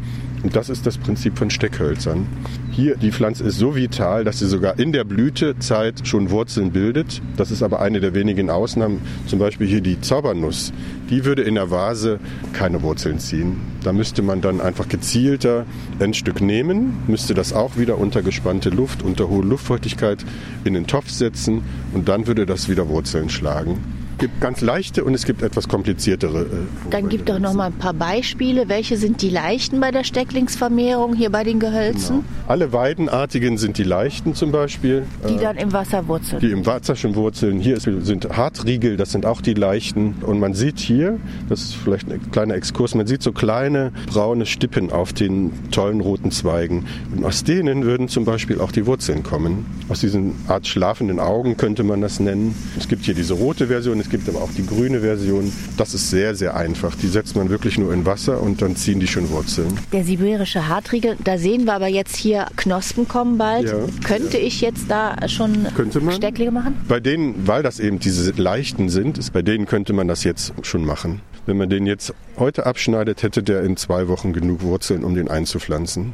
Und 0.44 0.56
das 0.56 0.70
ist 0.70 0.86
das 0.86 0.98
Prinzip 0.98 1.38
von 1.38 1.50
Steckhölzern. 1.50 2.28
Hier, 2.72 2.96
die 2.96 3.12
Pflanze 3.12 3.44
ist 3.44 3.58
so 3.58 3.76
vital, 3.76 4.24
dass 4.24 4.40
sie 4.40 4.48
sogar 4.48 4.78
in 4.78 4.92
der 4.92 5.04
Blütezeit 5.04 6.08
schon 6.08 6.30
Wurzeln 6.30 6.72
bildet. 6.72 7.22
Das 7.36 7.50
ist 7.50 7.64
aber 7.64 7.80
eine 7.82 8.00
der 8.00 8.14
wenigen 8.14 8.50
Ausnahmen. 8.50 9.02
Zum 9.26 9.40
Beispiel 9.40 9.68
hier 9.68 9.82
die 9.82 10.00
Zaubernuss. 10.00 10.74
Die 11.10 11.26
würde 11.26 11.42
in 11.42 11.56
der 11.56 11.72
Vase 11.72 12.20
keine 12.54 12.84
Wurzeln 12.84 13.18
ziehen. 13.20 13.58
Da 13.84 13.94
müsste 13.94 14.22
man 14.22 14.42
dann 14.42 14.62
einfach 14.62 14.88
gezielter 14.88 15.66
ein 16.00 16.14
Stück 16.14 16.42
nehmen, 16.42 16.98
müsste 17.08 17.34
das 17.34 17.54
auch 17.54 17.78
wieder 17.78 17.98
unter 17.98 18.22
gespannte 18.22 18.70
Luft, 18.70 19.02
unter 19.02 19.30
hohe 19.30 19.44
Luftfeuchtigkeit 19.44 20.24
in 20.66 20.74
den 20.74 20.88
Topf 20.88 21.10
setzen 21.10 21.64
und 21.94 22.08
dann 22.10 22.28
würde 22.28 22.46
das 22.46 22.70
wieder 22.70 22.90
Wurzeln 22.90 23.30
schlagen. 23.30 23.97
Es 24.18 24.22
gibt 24.22 24.42
ganz 24.42 24.62
leichte 24.62 25.04
und 25.04 25.14
es 25.14 25.26
gibt 25.26 25.44
etwas 25.44 25.68
kompliziertere. 25.68 26.42
Äh, 26.42 26.90
Dann 26.90 27.08
gib 27.08 27.28
doch 27.28 27.38
noch 27.38 27.54
mal 27.54 27.68
ein 27.68 27.74
paar 27.74 27.94
Beispiele. 27.94 28.68
Welche 28.68 28.98
sind 28.98 29.22
die 29.22 29.30
leichten 29.30 29.80
bei 29.80 29.92
der 29.92 30.04
Stecklingsvermehrung 30.04 31.14
hier 31.14 31.30
bei 31.30 31.44
den 31.44 31.60
Gehölzen? 31.60 32.16
Genau. 32.22 32.28
Alle 32.48 32.74
Weidenartigen 32.74 33.60
sind 33.60 33.78
die 33.78 33.84
leichten 33.84 34.34
zum 34.34 34.52
Beispiel. 34.52 35.04
Die 35.30 35.36
Äh, 35.36 35.40
dann 35.40 35.58
im 35.58 35.72
Wasser 35.72 36.08
wurzeln. 36.08 36.42
die 36.42 36.50
im 36.50 36.66
Wasser 36.66 36.96
schon 36.96 37.14
wurzeln. 37.14 37.60
Hier 37.60 37.80
sind 37.80 38.28
Hartriegel, 38.36 38.98
das 38.98 39.12
sind 39.12 39.28
auch 39.28 39.40
die 39.40 39.54
leichten. 39.54 40.16
Und 40.24 40.40
man 40.40 40.56
sieht 40.56 40.80
hier, 40.80 41.20
das 41.48 41.62
ist 41.62 41.76
vielleicht 41.76 42.12
ein 42.12 42.32
kleiner 42.32 42.56
Exkurs, 42.56 42.96
man 42.96 43.06
sieht 43.06 43.22
so 43.22 43.32
kleine 43.32 43.92
braune 44.08 44.48
Stippen 44.48 44.92
auf 44.92 45.14
den 45.14 45.52
tollen 45.70 46.02
roten 46.02 46.32
Zweigen. 46.32 46.88
Und 47.16 47.24
aus 47.24 47.44
denen 47.44 47.84
würden 47.84 48.08
zum 48.08 48.26
Beispiel 48.26 48.62
auch 48.62 48.72
die 48.72 48.88
Wurzeln 48.88 49.22
kommen. 49.22 49.68
Aus 49.90 50.00
diesen 50.00 50.34
Art 50.48 50.66
schlafenden 50.66 51.20
Augen 51.20 51.56
könnte 51.56 51.84
man 51.84 52.02
das 52.02 52.20
nennen. 52.20 52.56
Es 52.80 52.88
gibt 52.88 53.06
hier 53.06 53.14
diese 53.14 53.36
rote 53.36 53.68
Version, 53.68 54.00
es 54.08 54.12
gibt 54.12 54.30
aber 54.30 54.42
auch 54.42 54.52
die 54.56 54.66
grüne 54.66 55.02
Version. 55.02 55.52
Das 55.76 55.94
ist 55.94 56.10
sehr, 56.10 56.34
sehr 56.34 56.56
einfach. 56.56 56.96
Die 56.96 57.08
setzt 57.08 57.36
man 57.36 57.50
wirklich 57.50 57.78
nur 57.78 57.94
in 57.94 58.06
Wasser 58.06 58.42
und 58.42 58.62
dann 58.62 58.78
ziehen 58.78 59.02
die 59.02 59.08
schon 59.08 59.30
Wurzeln. 59.30 59.78
Der 59.92 60.06
sibirische 60.06 60.70
Hartriegel, 60.70 61.18
da 61.26 61.38
sehen 61.38 61.66
wir 61.66 61.74
aber 61.74 61.90
jetzt 61.90 62.16
hier 62.16 62.46
Knospen 62.56 63.10
kommen 63.10 63.38
bald. 63.38 63.66
Ja. 63.68 63.76
Könnte 64.06 64.38
ich 64.38 64.62
jetzt 64.62 64.86
da 64.88 65.28
schon 65.28 65.68
Könnte 65.76 66.00
man. 66.00 66.16
Stecklinge 66.16 66.52
machen? 66.52 66.78
Bei 66.88 67.02
denen, 67.02 67.48
weil 67.48 67.64
das 67.64 67.82
eben 67.82 68.00
diese 68.00 68.32
leichten 68.32 68.88
sind, 68.88 69.18
ist, 69.18 69.34
bei 69.34 69.42
denen 69.42 69.66
könnte 69.66 69.92
man 69.92 70.08
das 70.08 70.24
jetzt 70.24 70.54
schon 70.62 70.86
machen. 70.86 71.20
Wenn 71.46 71.58
man 71.58 71.70
den 71.70 71.86
jetzt 71.86 72.14
heute 72.38 72.66
abschneidet, 72.66 73.24
hätte 73.24 73.44
der 73.44 73.64
in 73.64 73.76
zwei 73.76 74.08
Wochen 74.08 74.32
genug 74.32 74.62
Wurzeln, 74.62 75.04
um 75.04 75.16
den 75.16 75.28
einzupflanzen. 75.28 76.14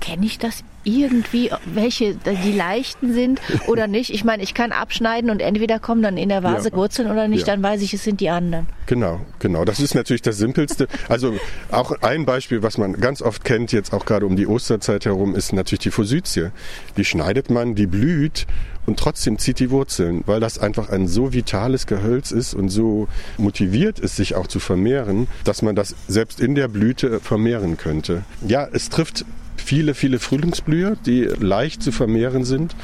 Erkenne 0.00 0.26
ich 0.26 0.38
das 0.38 0.64
irgendwie, 0.84 1.50
welche 1.66 2.14
die 2.14 2.52
leichten 2.52 3.12
sind 3.12 3.40
oder 3.66 3.86
nicht? 3.88 4.10
Ich 4.12 4.24
meine, 4.24 4.42
ich 4.42 4.54
kann 4.54 4.72
abschneiden 4.72 5.30
und 5.30 5.40
entweder 5.40 5.78
kommen 5.78 6.02
dann 6.02 6.16
in 6.16 6.28
der 6.28 6.42
Vase 6.42 6.70
Ja. 6.70 6.76
Wurzeln 6.76 7.10
oder 7.10 7.26
nicht, 7.28 7.46
Ja. 7.46 7.54
dann 7.54 7.62
weiß 7.62 7.80
ich, 7.82 7.94
es 7.94 8.04
sind 8.04 8.20
die 8.20 8.28
anderen. 8.30 8.66
Genau, 8.86 9.20
genau. 9.38 9.64
Das 9.64 9.80
ist 9.80 9.94
natürlich 9.94 10.22
das 10.22 10.36
Simpelste. 10.38 10.88
Also 11.08 11.34
auch 11.70 11.92
ein 12.02 12.24
Beispiel, 12.26 12.62
was 12.62 12.78
man 12.78 12.94
ganz 13.00 13.22
oft 13.22 13.44
kennt, 13.44 13.72
jetzt 13.72 13.92
auch 13.92 14.04
gerade 14.06 14.26
um 14.26 14.36
die 14.36 14.46
Osterzeit 14.46 15.04
herum, 15.04 15.34
ist 15.34 15.52
natürlich 15.52 15.80
die 15.80 15.90
Forsythie. 15.90 16.48
Die 16.96 17.04
schneidet 17.04 17.50
man, 17.50 17.74
die 17.74 17.86
blüht 17.86 18.46
und 18.86 18.98
trotzdem 18.98 19.38
zieht 19.38 19.58
die 19.60 19.70
Wurzeln, 19.70 20.22
weil 20.26 20.40
das 20.40 20.58
einfach 20.58 20.88
ein 20.88 21.06
so 21.08 21.32
vitales 21.34 21.86
Gehölz 21.86 22.30
ist 22.30 22.54
und 22.54 22.70
so 22.70 23.08
motiviert 23.36 23.98
ist, 24.00 24.16
sich 24.16 24.34
auch 24.34 24.46
zu 24.46 24.58
vermehren, 24.60 25.28
dass 25.44 25.60
man 25.62 25.74
das 25.76 25.94
selbst 26.08 26.40
in 26.40 26.54
der 26.54 26.68
Blüte 26.68 27.20
vermehren 27.20 27.76
könnte. 27.76 28.22
Ja, 28.46 28.66
es 28.72 28.88
trifft 28.88 29.26
viele, 29.60 29.94
viele 29.94 30.18
Frühlingsblüher, 30.18 30.96
die 31.06 31.22
leicht 31.22 31.82
zu 31.82 31.92
vermehren 31.92 32.44
sind. 32.44 32.74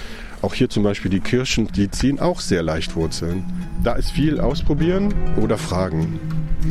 Auch 0.42 0.54
hier 0.54 0.68
zum 0.68 0.82
Beispiel 0.82 1.10
die 1.10 1.20
Kirschen, 1.20 1.68
die 1.68 1.90
ziehen 1.90 2.20
auch 2.20 2.40
sehr 2.40 2.62
leicht 2.62 2.96
Wurzeln. 2.96 3.44
Da 3.82 3.94
ist 3.94 4.10
viel 4.10 4.40
ausprobieren 4.40 5.14
oder 5.40 5.56
fragen. 5.56 6.20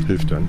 Hilft 0.08 0.32
dann. 0.32 0.48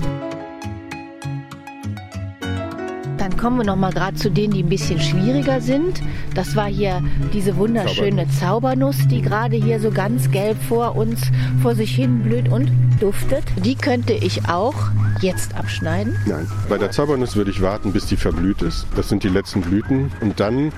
Dann 3.25 3.37
kommen 3.37 3.57
wir 3.57 3.65
noch 3.65 3.75
mal 3.75 3.91
gerade 3.91 4.15
zu 4.15 4.29
denen, 4.29 4.53
die 4.53 4.61
ein 4.61 4.69
bisschen 4.69 4.99
schwieriger 4.99 5.59
sind. 5.59 5.99
Das 6.35 6.55
war 6.55 6.67
hier 6.67 7.01
diese 7.33 7.57
wunderschöne 7.57 8.29
Zaubernuss, 8.29 9.07
die 9.07 9.23
gerade 9.23 9.55
hier 9.55 9.79
so 9.79 9.89
ganz 9.89 10.29
gelb 10.29 10.61
vor 10.61 10.95
uns 10.95 11.21
vor 11.63 11.73
sich 11.73 11.95
hin 11.95 12.21
blüht 12.21 12.47
und 12.47 12.71
duftet. 12.99 13.43
Die 13.65 13.73
könnte 13.73 14.13
ich 14.13 14.47
auch 14.47 14.75
jetzt 15.21 15.55
abschneiden. 15.55 16.15
Nein. 16.27 16.45
Bei 16.69 16.77
der 16.77 16.91
Zaubernuss 16.91 17.35
würde 17.35 17.49
ich 17.49 17.63
warten, 17.63 17.93
bis 17.93 18.05
die 18.05 18.15
verblüht 18.15 18.61
ist. 18.61 18.85
Das 18.95 19.09
sind 19.09 19.23
die 19.23 19.29
letzten 19.29 19.61
Blüten. 19.61 20.11
Und 20.21 20.39
dann 20.39 20.71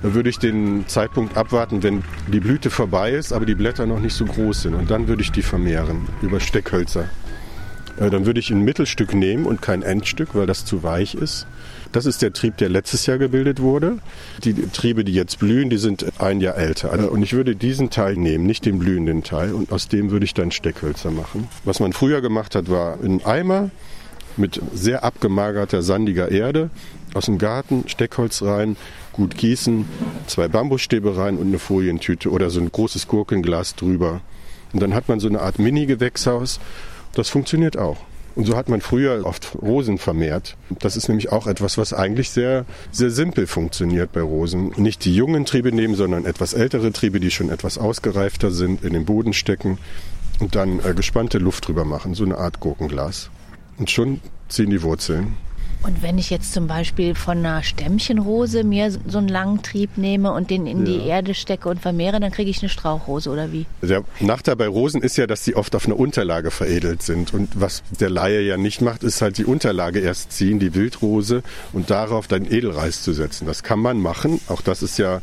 würde 0.00 0.30
ich 0.30 0.38
den 0.38 0.88
Zeitpunkt 0.88 1.36
abwarten, 1.36 1.82
wenn 1.82 2.02
die 2.32 2.40
Blüte 2.40 2.70
vorbei 2.70 3.10
ist, 3.10 3.34
aber 3.34 3.44
die 3.44 3.54
Blätter 3.54 3.84
noch 3.84 4.00
nicht 4.00 4.14
so 4.14 4.24
groß 4.24 4.62
sind. 4.62 4.74
Und 4.74 4.90
dann 4.90 5.06
würde 5.06 5.20
ich 5.20 5.32
die 5.32 5.42
vermehren 5.42 6.08
über 6.22 6.40
Steckhölzer. 6.40 7.04
Äh, 8.00 8.10
Dann 8.10 8.26
würde 8.26 8.40
ich 8.40 8.50
ein 8.50 8.62
Mittelstück 8.62 9.14
nehmen 9.14 9.46
und 9.46 9.62
kein 9.62 9.82
Endstück, 9.82 10.30
weil 10.34 10.46
das 10.46 10.64
zu 10.64 10.82
weich 10.82 11.14
ist. 11.14 11.46
Das 11.92 12.06
ist 12.06 12.22
der 12.22 12.32
Trieb, 12.32 12.56
der 12.56 12.68
letztes 12.68 13.06
Jahr 13.06 13.18
gebildet 13.18 13.60
wurde. 13.60 13.98
Die 14.44 14.54
Triebe, 14.54 15.04
die 15.04 15.12
jetzt 15.12 15.38
blühen, 15.38 15.70
die 15.70 15.78
sind 15.78 16.04
ein 16.20 16.40
Jahr 16.40 16.56
älter. 16.56 16.92
Also, 16.92 17.10
Und 17.10 17.22
ich 17.22 17.32
würde 17.32 17.56
diesen 17.56 17.90
Teil 17.90 18.16
nehmen, 18.16 18.46
nicht 18.46 18.64
den 18.64 18.78
blühenden 18.78 19.22
Teil. 19.22 19.52
Und 19.52 19.72
aus 19.72 19.88
dem 19.88 20.10
würde 20.10 20.24
ich 20.24 20.34
dann 20.34 20.50
Steckhölzer 20.50 21.10
machen. 21.10 21.48
Was 21.64 21.80
man 21.80 21.92
früher 21.92 22.20
gemacht 22.20 22.54
hat, 22.54 22.70
war 22.70 22.98
ein 23.02 23.24
Eimer 23.24 23.70
mit 24.36 24.60
sehr 24.72 25.02
abgemagerter, 25.04 25.82
sandiger 25.82 26.30
Erde 26.30 26.70
aus 27.14 27.26
dem 27.26 27.38
Garten, 27.38 27.84
Steckholz 27.88 28.42
rein, 28.42 28.76
gut 29.12 29.36
gießen, 29.36 29.84
zwei 30.28 30.46
Bambusstäbe 30.46 31.16
rein 31.16 31.36
und 31.38 31.48
eine 31.48 31.58
Folientüte 31.58 32.30
oder 32.30 32.50
so 32.50 32.60
ein 32.60 32.70
großes 32.70 33.08
Gurkenglas 33.08 33.74
drüber. 33.74 34.20
Und 34.72 34.80
dann 34.80 34.94
hat 34.94 35.08
man 35.08 35.18
so 35.18 35.26
eine 35.28 35.40
Art 35.40 35.58
Mini-Gewächshaus. 35.58 36.60
Das 37.14 37.28
funktioniert 37.28 37.76
auch. 37.76 37.98
Und 38.36 38.46
so 38.46 38.56
hat 38.56 38.68
man 38.68 38.80
früher 38.80 39.26
oft 39.26 39.56
Rosen 39.60 39.98
vermehrt. 39.98 40.56
Das 40.78 40.96
ist 40.96 41.08
nämlich 41.08 41.32
auch 41.32 41.46
etwas, 41.46 41.78
was 41.78 41.92
eigentlich 41.92 42.30
sehr, 42.30 42.64
sehr 42.92 43.10
simpel 43.10 43.46
funktioniert 43.46 44.12
bei 44.12 44.20
Rosen. 44.20 44.72
Nicht 44.76 45.04
die 45.04 45.14
jungen 45.14 45.44
Triebe 45.44 45.72
nehmen, 45.72 45.96
sondern 45.96 46.24
etwas 46.24 46.54
ältere 46.54 46.92
Triebe, 46.92 47.18
die 47.18 47.30
schon 47.30 47.50
etwas 47.50 47.76
ausgereifter 47.76 48.50
sind, 48.50 48.84
in 48.84 48.92
den 48.92 49.04
Boden 49.04 49.32
stecken 49.32 49.78
und 50.38 50.54
dann 50.54 50.80
äh, 50.80 50.94
gespannte 50.94 51.38
Luft 51.38 51.66
drüber 51.66 51.84
machen, 51.84 52.14
so 52.14 52.24
eine 52.24 52.38
Art 52.38 52.60
Gurkenglas. 52.60 53.30
Und 53.78 53.90
schon 53.90 54.20
ziehen 54.48 54.70
die 54.70 54.82
Wurzeln. 54.82 55.34
Und 55.82 56.02
wenn 56.02 56.18
ich 56.18 56.28
jetzt 56.28 56.52
zum 56.52 56.66
Beispiel 56.66 57.14
von 57.14 57.38
einer 57.38 57.62
Stämmchenrose 57.62 58.64
mir 58.64 58.90
so 58.90 59.18
einen 59.18 59.28
langen 59.28 59.62
Trieb 59.62 59.96
nehme 59.96 60.32
und 60.32 60.50
den 60.50 60.66
in 60.66 60.84
die 60.84 60.98
Ja. 60.98 61.16
Erde 61.16 61.34
stecke 61.34 61.68
und 61.68 61.80
vermehre, 61.80 62.20
dann 62.20 62.30
kriege 62.30 62.50
ich 62.50 62.60
eine 62.60 62.68
Strauchrose 62.68 63.30
oder 63.30 63.50
wie? 63.50 63.64
Der 63.80 64.04
Nachteil 64.20 64.56
bei 64.56 64.68
Rosen 64.68 65.00
ist 65.02 65.16
ja, 65.16 65.26
dass 65.26 65.44
sie 65.44 65.56
oft 65.56 65.74
auf 65.74 65.86
einer 65.86 65.98
Unterlage 65.98 66.50
veredelt 66.50 67.02
sind. 67.02 67.32
Und 67.32 67.58
was 67.58 67.82
der 67.98 68.10
Laie 68.10 68.42
ja 68.42 68.58
nicht 68.58 68.82
macht, 68.82 69.02
ist 69.02 69.22
halt 69.22 69.38
die 69.38 69.46
Unterlage 69.46 70.00
erst 70.00 70.32
ziehen, 70.32 70.58
die 70.58 70.74
Wildrose, 70.74 71.42
und 71.72 71.90
darauf 71.90 72.26
dann 72.28 72.44
Edelreis 72.44 73.02
zu 73.02 73.12
setzen. 73.14 73.46
Das 73.46 73.62
kann 73.62 73.80
man 73.80 73.98
machen. 73.98 74.40
Auch 74.48 74.60
das 74.60 74.82
ist 74.82 74.98
ja 74.98 75.22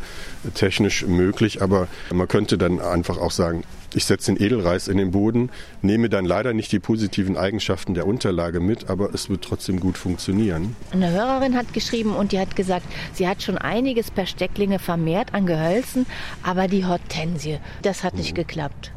technisch 0.56 1.06
möglich. 1.06 1.62
Aber 1.62 1.88
man 2.12 2.28
könnte 2.28 2.58
dann 2.58 2.82
einfach 2.82 3.18
auch 3.18 3.32
sagen, 3.32 3.64
ich 3.94 4.06
setze 4.06 4.34
den 4.34 4.44
Edelreis 4.44 4.88
in 4.88 4.98
den 4.98 5.12
Boden, 5.12 5.50
nehme 5.82 6.10
dann 6.10 6.26
leider 6.26 6.54
nicht 6.54 6.72
die 6.72 6.80
positiven 6.80 7.38
Eigenschaften 7.38 7.94
der 7.94 8.06
Unterlage 8.08 8.60
mit, 8.60 8.90
aber 8.90 9.14
es 9.14 9.30
wird 9.30 9.44
trotzdem 9.44 9.80
gut 9.80 9.98
funktionieren. 9.98 10.76
Eine 10.92 11.12
Hörerin 11.12 11.56
hat 11.56 11.74
geschrieben 11.74 12.16
und 12.16 12.32
die 12.32 12.40
hat 12.40 12.56
gesagt, 12.56 12.86
sie 13.14 13.28
hat 13.28 13.42
schon 13.42 13.58
einiges 13.58 14.12
per 14.12 14.26
Stecklinge 14.26 14.80
vermehrt 14.80 15.34
an 15.34 15.46
Gehölzen, 15.46 16.06
aber 16.44 16.68
die 16.68 16.86
Hortensie, 16.86 17.60
das 17.82 18.04
hat 18.04 18.16
nicht 18.16 18.36
geklappt. 18.36 18.92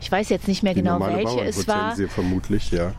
Ich 0.00 0.10
weiß 0.10 0.28
jetzt 0.30 0.48
nicht 0.48 0.62
mehr 0.62 0.72
Mhm. 0.72 0.76
Die 0.76 0.82
genau, 0.82 1.00
welche 1.00 1.40
es 1.44 1.66
war. 1.66 1.74
Bauernhortensie 1.76 2.08
vermutlich, 2.08 2.70
ja. 2.70 2.92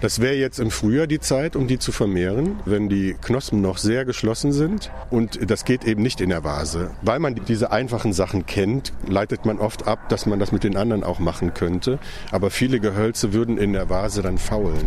Das 0.00 0.20
wäre 0.20 0.36
jetzt 0.36 0.60
im 0.60 0.70
Frühjahr 0.70 1.08
die 1.08 1.18
Zeit, 1.18 1.56
um 1.56 1.66
die 1.66 1.80
zu 1.80 1.90
vermehren, 1.90 2.60
wenn 2.64 2.88
die 2.88 3.16
Knospen 3.20 3.60
noch 3.60 3.78
sehr 3.78 4.04
geschlossen 4.04 4.52
sind. 4.52 4.92
Und 5.10 5.50
das 5.50 5.64
geht 5.64 5.84
eben 5.84 6.02
nicht 6.02 6.20
in 6.20 6.28
der 6.28 6.44
Vase. 6.44 6.92
Weil 7.02 7.18
man 7.18 7.34
diese 7.34 7.72
einfachen 7.72 8.12
Sachen 8.12 8.46
kennt, 8.46 8.92
leitet 9.08 9.44
man 9.44 9.58
oft 9.58 9.88
ab, 9.88 10.08
dass 10.08 10.24
man 10.24 10.38
das 10.38 10.52
mit 10.52 10.62
den 10.62 10.76
anderen 10.76 11.02
auch 11.02 11.18
machen 11.18 11.52
könnte. 11.52 11.98
Aber 12.30 12.50
viele 12.50 12.78
Gehölze 12.78 13.32
würden 13.32 13.58
in 13.58 13.72
der 13.72 13.90
Vase 13.90 14.22
dann 14.22 14.38
faulen. 14.38 14.86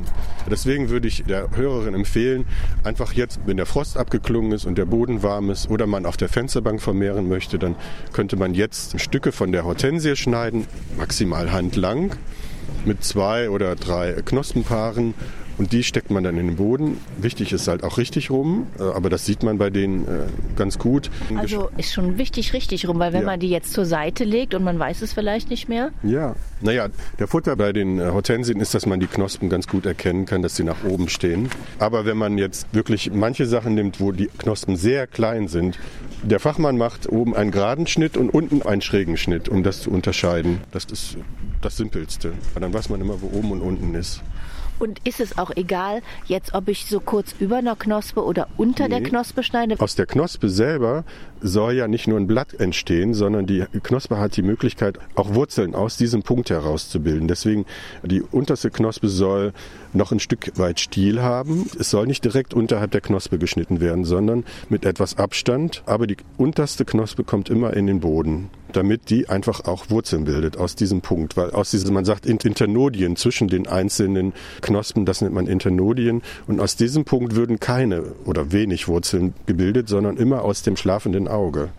Deswegen 0.50 0.88
würde 0.88 1.10
ich 1.10 1.26
der 1.26 1.50
Hörerin 1.54 1.94
empfehlen, 1.94 2.46
einfach 2.86 3.12
jetzt, 3.12 3.42
wenn 3.46 3.58
der 3.58 3.66
Frost 3.66 3.98
abgeklungen 3.98 4.54
ist 4.54 4.64
und 4.64 4.78
der 4.78 4.86
Boden 4.86 5.24
warm 5.24 5.50
ist 5.50 5.70
oder 5.70 5.88
man 5.88 6.06
auf 6.06 6.16
der 6.16 6.30
Fensterbank 6.30 6.82
vermehren 6.82 7.28
möchte, 7.28 7.60
dann 7.60 7.76
könnte 8.14 8.38
man 8.38 8.54
jetzt 8.54 9.02
Stücke 9.02 9.34
von 9.34 9.52
der 9.52 9.66
Hortensie 9.66 10.16
schneiden, 10.16 10.68
maximal 10.98 11.52
handlang 11.52 12.12
mit 12.86 13.04
zwei 13.04 13.50
oder 13.50 13.76
drei 13.76 14.14
Knospenpaaren 14.14 15.14
und 15.62 15.72
die 15.74 15.84
steckt 15.84 16.10
man 16.10 16.24
dann 16.24 16.40
in 16.40 16.48
den 16.48 16.56
Boden. 16.56 16.98
Wichtig 17.20 17.54
ist 17.54 17.68
halt 17.68 17.84
auch 17.84 18.00
richtig 18.00 18.32
rum, 18.32 18.66
äh, 18.80 18.82
aber 18.82 19.12
das 19.12 19.28
sieht 19.28 19.44
man 19.44 19.60
bei 19.60 19.70
denen 19.70 20.08
äh, 20.08 20.22
ganz 20.56 20.80
gut. 20.80 21.12
Also 21.38 21.70
ist 21.78 21.94
schon 21.94 22.18
wichtig 22.18 22.54
richtig 22.54 22.88
rum, 22.88 22.98
weil 22.98 23.14
wenn 23.14 23.22
Ja. 23.22 23.26
man 23.28 23.40
die 23.40 23.50
jetzt 23.50 23.72
zur 23.74 23.86
Seite 23.86 24.24
legt 24.24 24.56
und 24.56 24.64
man 24.64 24.80
weiß 24.80 25.04
es 25.04 25.14
vielleicht 25.14 25.52
nicht 25.52 25.70
mehr, 25.70 25.92
Ja, 26.02 26.36
naja, 26.62 26.88
der 27.20 27.28
Futter 27.28 27.56
bei 27.56 27.74
den 27.74 28.00
äh, 28.00 28.08
Hortensien 28.10 28.60
ist, 28.60 28.74
dass 28.74 28.88
man 28.88 29.00
die 29.00 29.06
Knospen 29.06 29.50
ganz 29.50 29.68
gut 29.68 29.86
erkennen 29.86 30.26
kann, 30.26 30.42
dass 30.42 30.56
sie 30.56 30.64
nach 30.64 30.84
oben 30.84 31.10
stehen. 31.10 31.48
Aber 31.78 32.06
wenn 32.06 32.18
man 32.18 32.40
jetzt 32.40 32.66
wirklich 32.74 33.12
manche 33.14 33.46
Sachen 33.46 33.76
nimmt, 33.76 34.00
wo 34.00 34.12
die 34.12 34.30
Knospen 34.40 34.78
sehr 34.78 35.06
klein 35.06 35.48
sind, 35.48 35.78
der 36.24 36.40
Fachmann 36.40 36.76
macht 36.80 37.08
oben 37.08 37.36
einen 37.36 37.52
geraden 37.52 37.86
Schnitt 37.86 38.18
und 38.18 38.32
unten 38.32 38.64
einen 38.64 38.82
schrägen 38.82 39.16
Schnitt, 39.16 39.48
um 39.48 39.62
das 39.62 39.82
zu 39.82 39.92
unterscheiden. 39.92 40.62
Das 40.72 40.86
ist 40.86 41.18
das 41.62 41.78
Simpelste. 41.78 42.34
Weil 42.56 42.62
Dann 42.62 42.74
weiß 42.74 42.90
man 42.90 43.00
immer, 43.00 43.22
wo 43.22 43.28
oben 43.38 43.52
und 43.52 43.62
unten 43.62 43.94
ist. 43.94 44.24
Und 44.82 45.00
ist 45.08 45.20
es 45.20 45.38
auch 45.38 45.52
egal, 45.56 46.02
jetzt 46.26 46.56
ob 46.56 46.68
ich 46.68 46.88
so 46.88 47.00
kurz 47.00 47.36
über 47.40 47.58
einer 47.58 47.76
Knospe 47.76 48.26
oder 48.26 48.48
unter 48.58 48.88
nee. 48.88 49.00
der 49.00 49.04
Knospe 49.04 49.44
schneide? 49.44 49.80
Aus 49.80 49.94
der 49.96 50.08
Knospe 50.08 50.50
selber 50.50 51.04
soll 51.42 51.74
ja 51.74 51.88
nicht 51.88 52.08
nur 52.08 52.18
ein 52.18 52.28
Blatt 52.28 52.60
entstehen, 52.60 53.14
sondern 53.14 53.46
die 53.46 53.64
Knospe 53.84 54.18
hat 54.18 54.36
die 54.38 54.42
Möglichkeit, 54.42 55.00
auch 55.16 55.34
Wurzeln 55.34 55.76
aus 55.76 55.98
diesem 55.98 56.24
Punkt 56.24 56.50
herauszubilden. 56.50 57.28
Deswegen 57.28 57.66
die 58.04 58.22
unterste 58.22 58.70
Knospe 58.70 59.08
soll 59.08 59.54
noch 59.94 60.12
ein 60.12 60.20
Stück 60.20 60.58
weit 60.58 60.80
Stiel 60.80 61.22
haben. 61.22 61.70
Es 61.80 61.90
soll 61.90 62.08
nicht 62.08 62.24
direkt 62.24 62.54
unterhalb 62.54 62.92
der 62.92 63.02
Knospe 63.02 63.38
geschnitten 63.38 63.80
werden, 63.80 64.06
sondern 64.06 64.44
mit 64.70 64.86
etwas 64.86 65.18
Abstand. 65.18 65.84
Aber 65.86 66.08
die 66.08 66.18
unterste 66.38 66.86
Knospe 66.86 67.24
kommt 67.24 67.50
immer 67.50 67.74
in 67.74 67.88
den 67.88 68.00
Boden, 68.00 68.50
damit 68.72 69.10
die 69.10 69.28
einfach 69.30 69.66
auch 69.66 69.90
Wurzeln 69.90 70.26
bildet 70.26 70.58
aus 70.58 70.76
diesem 70.76 71.02
Punkt. 71.02 71.36
Weil 71.38 71.52
aus 71.52 71.72
diesem, 71.72 71.94
man 71.94 72.06
sagt 72.06 72.26
Internodien 72.26 73.16
zwischen 73.16 73.48
den 73.48 73.68
einzelnen 73.68 74.34
Knospen, 74.62 75.06
das 75.06 75.22
nennt 75.22 75.34
man 75.34 75.48
Internodien. 75.48 76.22
Und 76.48 76.60
aus 76.60 76.76
diesem 76.76 77.06
Punkt 77.06 77.36
würden 77.36 77.60
keine 77.60 78.04
oder 78.26 78.52
wenig 78.52 78.88
Wurzeln 78.88 79.34
gebildet, 79.46 79.90
sondern 79.90 80.18
immer 80.18 80.44
aus 80.44 80.62
dem 80.62 80.78
schlafenden 80.78 81.28
Auge. 81.32 81.70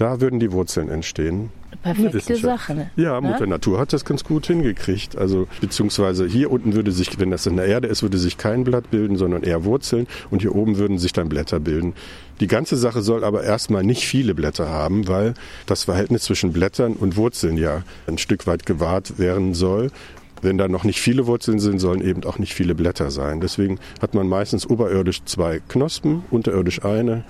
Da 0.00 0.18
würden 0.20 0.40
die 0.40 0.50
Wurzeln 0.50 0.88
entstehen. 0.88 1.50
Perfekte 1.82 2.36
Sache. 2.36 2.74
Ne? 2.74 2.90
Ja, 2.96 3.20
Mutter 3.20 3.46
Natur 3.46 3.78
hat 3.78 3.92
das 3.92 4.06
ganz 4.06 4.24
gut 4.24 4.46
hingekriegt. 4.46 5.16
Also 5.18 5.46
beziehungsweise 5.60 6.26
hier 6.26 6.50
unten 6.50 6.72
würde 6.72 6.90
sich, 6.90 7.18
wenn 7.18 7.30
das 7.30 7.44
in 7.46 7.56
der 7.56 7.66
Erde 7.66 7.86
ist, 7.88 8.02
würde 8.02 8.16
sich 8.16 8.38
kein 8.38 8.64
Blatt 8.64 8.90
bilden, 8.90 9.16
sondern 9.16 9.42
eher 9.42 9.64
Wurzeln 9.64 10.06
und 10.30 10.40
hier 10.40 10.54
oben 10.54 10.78
würden 10.78 10.98
sich 10.98 11.12
dann 11.12 11.28
Blätter 11.28 11.60
bilden. 11.60 11.92
Die 12.40 12.46
ganze 12.46 12.78
Sache 12.78 13.02
soll 13.02 13.24
aber 13.24 13.44
erstmal 13.44 13.84
nicht 13.84 14.06
viele 14.06 14.34
Blätter 14.34 14.70
haben, 14.70 15.06
weil 15.06 15.34
das 15.66 15.84
Verhältnis 15.84 16.22
zwischen 16.22 16.52
Blättern 16.52 16.94
und 16.94 17.16
Wurzeln 17.16 17.58
ja 17.58 17.82
ein 18.06 18.16
Stück 18.16 18.46
weit 18.46 18.64
gewahrt 18.64 19.18
werden 19.18 19.52
soll. 19.52 19.90
Wenn 20.40 20.56
da 20.56 20.68
noch 20.68 20.84
nicht 20.84 21.00
viele 21.00 21.26
Wurzeln 21.26 21.60
sind, 21.60 21.78
sollen 21.78 22.00
eben 22.00 22.24
auch 22.24 22.38
nicht 22.38 22.54
viele 22.54 22.74
Blätter 22.74 23.10
sein. 23.10 23.42
Deswegen 23.42 23.78
hat 24.00 24.14
man 24.14 24.28
meistens 24.28 24.68
oberirdisch 24.68 25.24
zwei 25.26 25.60
Knospen, 25.68 26.24
unterirdisch 26.30 26.82
eine 26.82 27.24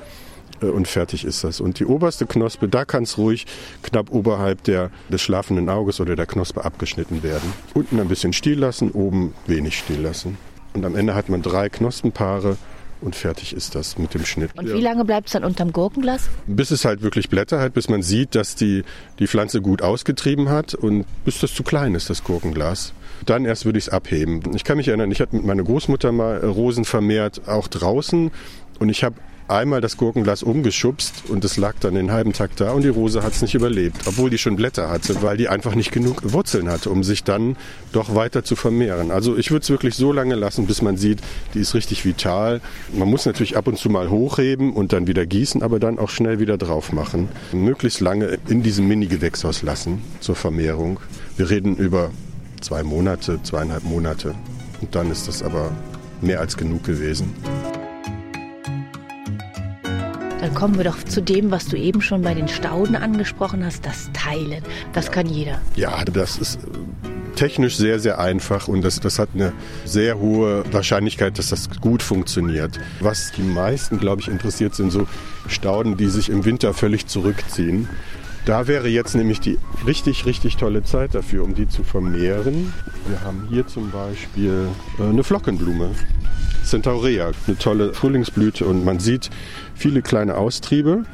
und 0.67 0.89
fertig 0.89 1.25
ist 1.25 1.45
das. 1.45 1.61
Und 1.61 1.79
die 1.79 1.85
oberste 1.85 2.27
Knospe, 2.27 2.69
da 2.69 2.85
kann 2.85 3.05
es 3.05 3.19
ruhig 3.19 3.47
knapp 3.83 4.11
oberhalb 4.11 4.63
der, 4.65 4.91
des 5.09 5.23
schlafenden 5.23 5.69
Auges 5.69 6.01
oder 6.01 6.17
der 6.17 6.27
Knospe 6.27 6.65
abgeschnitten 6.65 7.23
werden. 7.23 7.53
Unten 7.75 8.01
ein 8.01 8.09
bisschen 8.09 8.33
stiel 8.33 8.59
lassen, 8.59 8.91
oben 8.91 9.35
wenig 9.47 9.79
stiel 9.79 10.01
lassen. 10.01 10.39
Und 10.73 10.85
am 10.85 10.97
Ende 10.97 11.15
hat 11.15 11.29
man 11.29 11.43
drei 11.43 11.69
Knospenpaare 11.69 12.57
und 13.01 13.17
fertig 13.17 13.55
ist 13.55 13.75
das 13.75 13.99
mit 13.99 14.13
dem 14.15 14.25
Schnitt. 14.27 14.51
Und 14.57 14.73
wie 14.73 14.81
lange 14.81 15.05
bleibt 15.05 15.29
es 15.29 15.33
dann 15.33 15.45
unterm 15.45 15.73
Gurkenglas? 15.73 16.29
Bis 16.47 16.71
es 16.71 16.85
halt 16.85 17.03
wirklich 17.03 17.31
Blätter 17.31 17.61
hat, 17.61 17.73
bis 17.73 17.89
man 17.89 18.03
sieht, 18.03 18.35
dass 18.35 18.57
die, 18.57 18.85
die 19.19 19.27
Pflanze 19.27 19.63
gut 19.63 19.83
ausgetrieben 19.83 20.51
hat 20.51 20.75
und 20.75 21.07
bis 21.25 21.41
das 21.41 21.55
zu 21.55 21.63
klein 21.63 21.95
ist, 21.95 22.11
das 22.11 22.25
Gurkenglas. 22.25 22.93
Dann 23.25 23.45
erst 23.45 23.65
würde 23.65 23.79
ich 23.79 23.87
es 23.87 23.89
abheben. 23.91 24.43
Ich 24.55 24.65
kann 24.65 24.77
mich 24.77 24.89
erinnern, 24.89 25.11
ich 25.11 25.21
hatte 25.21 25.37
mit 25.37 25.45
meiner 25.45 25.63
Großmutter 25.63 26.13
mal 26.13 26.39
Rosen 26.39 26.85
vermehrt, 26.85 27.49
auch 27.49 27.69
draußen. 27.69 28.31
Und 28.79 28.89
ich 28.89 29.03
habe 29.05 29.17
einmal 29.51 29.81
das 29.81 29.97
Gurkenglas 29.97 30.43
umgeschubst 30.43 31.25
und 31.29 31.45
es 31.45 31.57
lag 31.57 31.75
dann 31.81 31.95
den 31.95 32.13
halben 32.13 32.33
Tag 32.33 32.57
da 32.57 32.73
und 32.73 32.83
die 32.83 32.89
Rose 32.89 33.23
hat 33.23 33.33
es 33.33 33.43
nicht 33.43 33.55
überlebt, 33.55 33.97
obwohl 34.07 34.31
die 34.31 34.39
schon 34.39 34.57
Blätter 34.57 34.89
hatte, 34.89 35.23
weil 35.23 35.37
die 35.37 35.49
einfach 35.49 35.75
nicht 35.75 35.93
genug 35.93 36.33
Wurzeln 36.33 36.71
hatte, 36.71 36.91
um 36.91 37.03
sich 37.03 37.25
dann 37.25 37.57
doch 37.93 38.15
weiter 38.15 38.45
zu 38.45 38.57
vermehren. 38.57 39.11
Also 39.11 39.37
ich 39.37 39.51
würde 39.51 39.63
es 39.63 39.71
wirklich 39.71 39.95
so 39.95 40.13
lange 40.13 40.35
lassen, 40.35 40.67
bis 40.67 40.83
man 40.83 40.97
sieht, 40.97 41.21
die 41.55 41.61
ist 41.61 41.75
richtig 41.75 42.05
vital. 42.05 42.61
Man 42.93 43.09
muss 43.09 43.27
natürlich 43.27 43.57
ab 43.57 43.67
und 43.67 43.79
zu 43.79 43.91
mal 43.91 44.11
hochheben 44.11 44.73
und 44.73 44.93
dann 44.93 45.07
wieder 45.07 45.27
gießen, 45.27 45.63
aber 45.63 45.79
dann 45.79 45.99
auch 45.99 46.11
schnell 46.11 46.39
wieder 46.39 46.57
drauf 46.57 46.93
machen. 46.93 47.29
Möglichst 47.53 48.01
lange 48.01 48.39
in 48.49 48.63
diesem 48.63 48.87
Mini-Gewächshaus 48.89 49.63
lassen 49.63 50.03
zur 50.21 50.37
Vermehrung. 50.37 51.01
Wir 51.37 51.51
reden 51.51 51.77
über 51.77 52.11
zwei 52.61 52.83
Monate, 52.83 53.41
zweieinhalb 53.43 53.85
Monate. 53.85 54.35
Und 54.81 54.95
dann 54.95 55.11
ist 55.11 55.29
das 55.29 55.43
aber 55.43 55.73
mehr 56.21 56.41
als 56.41 56.57
genug 56.57 56.85
gewesen. 56.85 57.35
Dann 60.41 60.55
kommen 60.55 60.79
wir 60.79 60.85
doch 60.85 61.03
zu 61.05 61.21
dem, 61.21 61.51
was 61.51 61.67
du 61.67 61.77
eben 61.77 62.01
schon 62.01 62.23
bei 62.23 62.33
den 62.33 62.49
Stauden 62.49 62.97
angesprochen 62.97 63.65
hast, 63.65 63.85
das 63.85 64.11
Teilen. 64.15 64.63
Das 64.95 65.13
kann 65.13 65.27
jeder. 65.27 65.61
Ja, 65.77 66.03
das 66.05 66.39
ist 66.39 66.57
äh, 66.57 67.37
technisch 67.37 67.77
sehr, 67.77 68.01
sehr 68.01 68.19
einfach 68.19 68.67
und 68.67 68.83
das, 68.83 69.01
das 69.01 69.19
hat 69.19 69.29
eine 69.35 69.53
sehr 69.85 70.19
hohe 70.19 70.65
Wahrscheinlichkeit, 70.73 71.39
dass 71.39 71.51
das 71.51 71.69
gut 71.81 72.03
funktioniert. 72.03 72.81
Was 73.01 73.33
die 73.33 73.43
meisten, 73.43 73.99
glaube 73.99 74.23
ich, 74.23 74.29
interessiert 74.29 74.75
sind, 74.75 74.91
so 74.91 75.07
Stauden, 75.47 75.99
die 75.99 76.09
sich 76.09 76.31
im 76.31 76.45
Winter 76.47 76.73
völlig 76.73 77.07
zurückziehen. 77.07 77.89
Da 78.47 78.67
wäre 78.67 78.89
jetzt 78.89 79.15
nämlich 79.15 79.41
die 79.41 79.59
richtig, 79.87 80.25
richtig 80.25 80.57
tolle 80.57 80.83
Zeit 80.83 81.15
dafür, 81.15 81.45
um 81.45 81.55
die 81.55 81.69
zu 81.69 81.83
vermehren. 81.83 82.73
Wir 83.07 83.21
haben 83.21 83.47
hier 83.51 83.67
zum 83.67 83.91
Beispiel 83.91 84.69
äh, 84.99 85.03
eine 85.03 85.23
Flockenblume. 85.23 85.91
Centaurea, 86.71 87.33
eine 87.47 87.59
tolle 87.59 87.93
Frühlingsblüte 87.93 88.65
und 88.65 88.85
man 88.85 89.01
sieht 89.01 89.29
viele 89.75 90.03
kleine 90.03 90.37
Austriebe. 90.37 91.05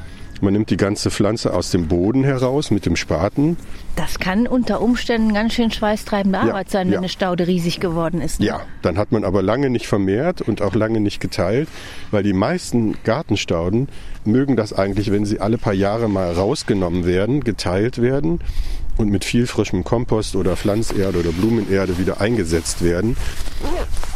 Man 0.42 0.52
nimmt 0.52 0.68
die 0.68 0.76
ganze 0.76 1.10
Pflanze 1.10 1.54
aus 1.54 1.70
dem 1.70 1.88
Boden 1.88 2.22
heraus 2.22 2.70
mit 2.70 2.84
dem 2.84 2.94
Spaten. 2.94 3.56
Das 3.96 4.18
kann 4.18 4.46
unter 4.46 4.82
Umständen 4.82 5.32
ganz 5.32 5.54
schön 5.54 5.70
schweißtreibende 5.70 6.38
Arbeit 6.38 6.66
ja, 6.66 6.72
sein, 6.72 6.88
wenn 6.88 6.92
ja. 6.92 6.98
eine 6.98 7.08
Staude 7.08 7.46
riesig 7.46 7.80
geworden 7.80 8.20
ist. 8.20 8.40
Ne? 8.40 8.46
Ja, 8.46 8.60
dann 8.82 8.98
hat 8.98 9.12
man 9.12 9.24
aber 9.24 9.40
lange 9.40 9.70
nicht 9.70 9.86
vermehrt 9.86 10.42
und 10.42 10.60
auch 10.60 10.74
lange 10.74 11.00
nicht 11.00 11.20
geteilt, 11.20 11.68
weil 12.10 12.22
die 12.22 12.34
meisten 12.34 12.96
Gartenstauden 13.04 13.88
mögen 14.26 14.56
das 14.56 14.74
eigentlich, 14.74 15.10
wenn 15.10 15.24
sie 15.24 15.40
alle 15.40 15.56
paar 15.56 15.72
Jahre 15.72 16.08
mal 16.08 16.32
rausgenommen 16.32 17.06
werden, 17.06 17.42
geteilt 17.42 18.02
werden 18.02 18.40
und 18.98 19.10
mit 19.10 19.24
viel 19.24 19.46
frischem 19.46 19.84
Kompost 19.84 20.36
oder 20.36 20.56
Pflanzerde 20.56 21.18
oder 21.20 21.30
Blumenerde 21.30 21.98
wieder 21.98 22.20
eingesetzt 22.20 22.82
werden. 22.82 23.16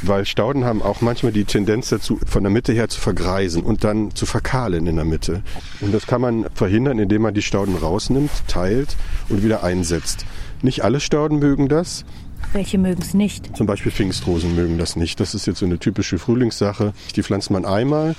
Weil 0.02 0.24
Stauden 0.24 0.64
haben 0.64 0.82
auch 0.82 1.00
manchmal 1.02 1.32
die 1.32 1.44
Tendenz 1.44 1.90
dazu, 1.90 2.18
von 2.26 2.42
der 2.42 2.50
Mitte 2.50 2.72
her 2.72 2.88
zu 2.88 3.00
vergreisen 3.00 3.62
und 3.62 3.84
dann 3.84 4.14
zu 4.14 4.24
verkahlen 4.24 4.86
in 4.86 4.96
der 4.96 5.04
Mitte. 5.04 5.42
Und 5.80 5.92
das 5.92 6.06
kann 6.06 6.20
man 6.20 6.46
verhindern, 6.54 6.98
indem 6.98 7.22
man 7.22 7.34
die 7.34 7.42
Stauden 7.42 7.76
rausnimmt, 7.76 8.30
teilt 8.48 8.96
und 9.28 9.42
wieder 9.42 9.62
einsetzt. 9.62 10.24
Nicht 10.62 10.84
alle 10.84 11.00
Stauden 11.00 11.38
mögen 11.38 11.68
das. 11.68 12.04
Welche 12.52 12.78
mögen 12.78 13.02
es 13.02 13.14
nicht? 13.14 13.54
Zum 13.56 13.66
Beispiel 13.66 13.92
Pfingstrosen 13.92 14.56
mögen 14.56 14.78
das 14.78 14.96
nicht. 14.96 15.20
Das 15.20 15.34
ist 15.34 15.46
jetzt 15.46 15.58
so 15.58 15.66
eine 15.66 15.78
typische 15.78 16.18
Frühlingssache. 16.18 16.94
Die 17.14 17.22
pflanzt 17.22 17.50
man 17.50 17.64
einmal 17.64 18.16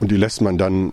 und 0.00 0.10
die 0.10 0.16
lässt 0.16 0.42
man 0.42 0.58
dann 0.58 0.92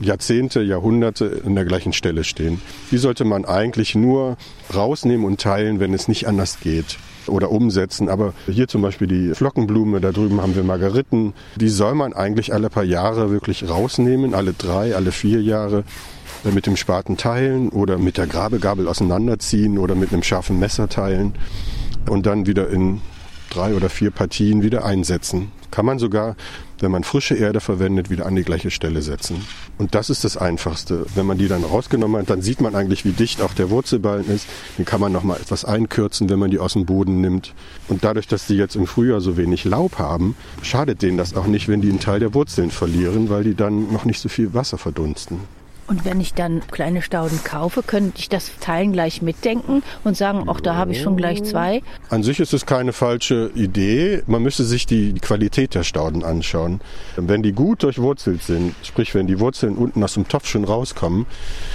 Jahrzehnte, 0.00 0.60
Jahrhunderte 0.62 1.42
an 1.46 1.54
der 1.54 1.64
gleichen 1.64 1.92
Stelle 1.92 2.24
stehen. 2.24 2.60
Die 2.90 2.98
sollte 2.98 3.24
man 3.24 3.44
eigentlich 3.44 3.94
nur 3.94 4.36
rausnehmen 4.74 5.24
und 5.24 5.40
teilen, 5.40 5.78
wenn 5.78 5.94
es 5.94 6.08
nicht 6.08 6.26
anders 6.26 6.58
geht 6.60 6.98
oder 7.28 7.50
umsetzen. 7.50 8.08
Aber 8.08 8.34
hier 8.46 8.68
zum 8.68 8.82
Beispiel 8.82 9.06
die 9.06 9.34
Flockenblume, 9.34 10.00
da 10.00 10.12
drüben 10.12 10.40
haben 10.40 10.54
wir 10.54 10.64
Margeriten. 10.64 11.34
Die 11.56 11.68
soll 11.68 11.94
man 11.94 12.12
eigentlich 12.12 12.52
alle 12.52 12.70
paar 12.70 12.84
Jahre 12.84 13.30
wirklich 13.30 13.68
rausnehmen, 13.68 14.34
alle 14.34 14.52
drei, 14.52 14.94
alle 14.94 15.12
vier 15.12 15.42
Jahre 15.42 15.84
mit 16.44 16.66
dem 16.66 16.76
Spaten 16.76 17.16
teilen 17.16 17.70
oder 17.70 17.96
mit 17.98 18.18
der 18.18 18.26
Grabegabel 18.26 18.88
auseinanderziehen 18.88 19.78
oder 19.78 19.94
mit 19.94 20.12
einem 20.12 20.22
scharfen 20.22 20.58
Messer 20.58 20.88
teilen 20.88 21.34
und 22.08 22.26
dann 22.26 22.46
wieder 22.46 22.68
in 22.68 23.00
drei 23.50 23.74
oder 23.74 23.88
vier 23.88 24.10
Partien 24.10 24.62
wieder 24.62 24.84
einsetzen. 24.84 25.52
Kann 25.70 25.86
man 25.86 25.98
sogar, 25.98 26.36
wenn 26.84 26.90
man 26.90 27.02
frische 27.02 27.34
Erde 27.34 27.60
verwendet, 27.60 28.10
wieder 28.10 28.26
an 28.26 28.36
die 28.36 28.42
gleiche 28.42 28.70
Stelle 28.70 29.00
setzen. 29.00 29.44
Und 29.78 29.94
das 29.94 30.10
ist 30.10 30.22
das 30.22 30.36
Einfachste. 30.36 31.06
Wenn 31.14 31.24
man 31.24 31.38
die 31.38 31.48
dann 31.48 31.64
rausgenommen 31.64 32.20
hat, 32.20 32.28
dann 32.28 32.42
sieht 32.42 32.60
man 32.60 32.74
eigentlich, 32.74 33.06
wie 33.06 33.12
dicht 33.12 33.40
auch 33.40 33.54
der 33.54 33.70
Wurzelballen 33.70 34.28
ist. 34.28 34.46
Den 34.76 34.84
kann 34.84 35.00
man 35.00 35.10
nochmal 35.10 35.40
etwas 35.40 35.64
einkürzen, 35.64 36.28
wenn 36.28 36.38
man 36.38 36.50
die 36.50 36.58
aus 36.58 36.74
dem 36.74 36.84
Boden 36.84 37.22
nimmt. 37.22 37.54
Und 37.88 38.04
dadurch, 38.04 38.28
dass 38.28 38.46
die 38.46 38.56
jetzt 38.56 38.76
im 38.76 38.86
Frühjahr 38.86 39.22
so 39.22 39.38
wenig 39.38 39.64
Laub 39.64 39.98
haben, 39.98 40.36
schadet 40.60 41.00
denen 41.00 41.16
das 41.16 41.34
auch 41.34 41.46
nicht, 41.46 41.68
wenn 41.68 41.80
die 41.80 41.88
einen 41.88 42.00
Teil 42.00 42.20
der 42.20 42.34
Wurzeln 42.34 42.70
verlieren, 42.70 43.30
weil 43.30 43.44
die 43.44 43.54
dann 43.54 43.90
noch 43.90 44.04
nicht 44.04 44.20
so 44.20 44.28
viel 44.28 44.52
Wasser 44.52 44.76
verdunsten. 44.76 45.40
Und 45.86 46.04
wenn 46.04 46.20
ich 46.20 46.32
dann 46.32 46.62
kleine 46.70 47.02
Stauden 47.02 47.42
kaufe, 47.44 47.82
könnte 47.82 48.18
ich 48.18 48.28
das 48.28 48.50
Teilen 48.60 48.92
gleich 48.92 49.20
mitdenken 49.20 49.82
und 50.02 50.16
sagen, 50.16 50.44
ach, 50.48 50.60
da 50.60 50.76
habe 50.76 50.92
ich 50.92 51.02
schon 51.02 51.16
gleich 51.16 51.44
zwei? 51.44 51.82
An 52.08 52.22
sich 52.22 52.40
ist 52.40 52.54
es 52.54 52.64
keine 52.64 52.92
falsche 52.92 53.50
Idee. 53.54 54.22
Man 54.26 54.42
müsste 54.42 54.64
sich 54.64 54.86
die 54.86 55.12
Qualität 55.14 55.74
der 55.74 55.82
Stauden 55.82 56.24
anschauen. 56.24 56.80
Wenn 57.16 57.42
die 57.42 57.52
gut 57.52 57.82
durchwurzelt 57.82 58.42
sind, 58.42 58.74
sprich 58.82 59.14
wenn 59.14 59.26
die 59.26 59.40
Wurzeln 59.40 59.76
unten 59.76 60.02
aus 60.02 60.14
dem 60.14 60.26
Topf 60.26 60.46
schon 60.46 60.64
rauskommen, 60.64 61.26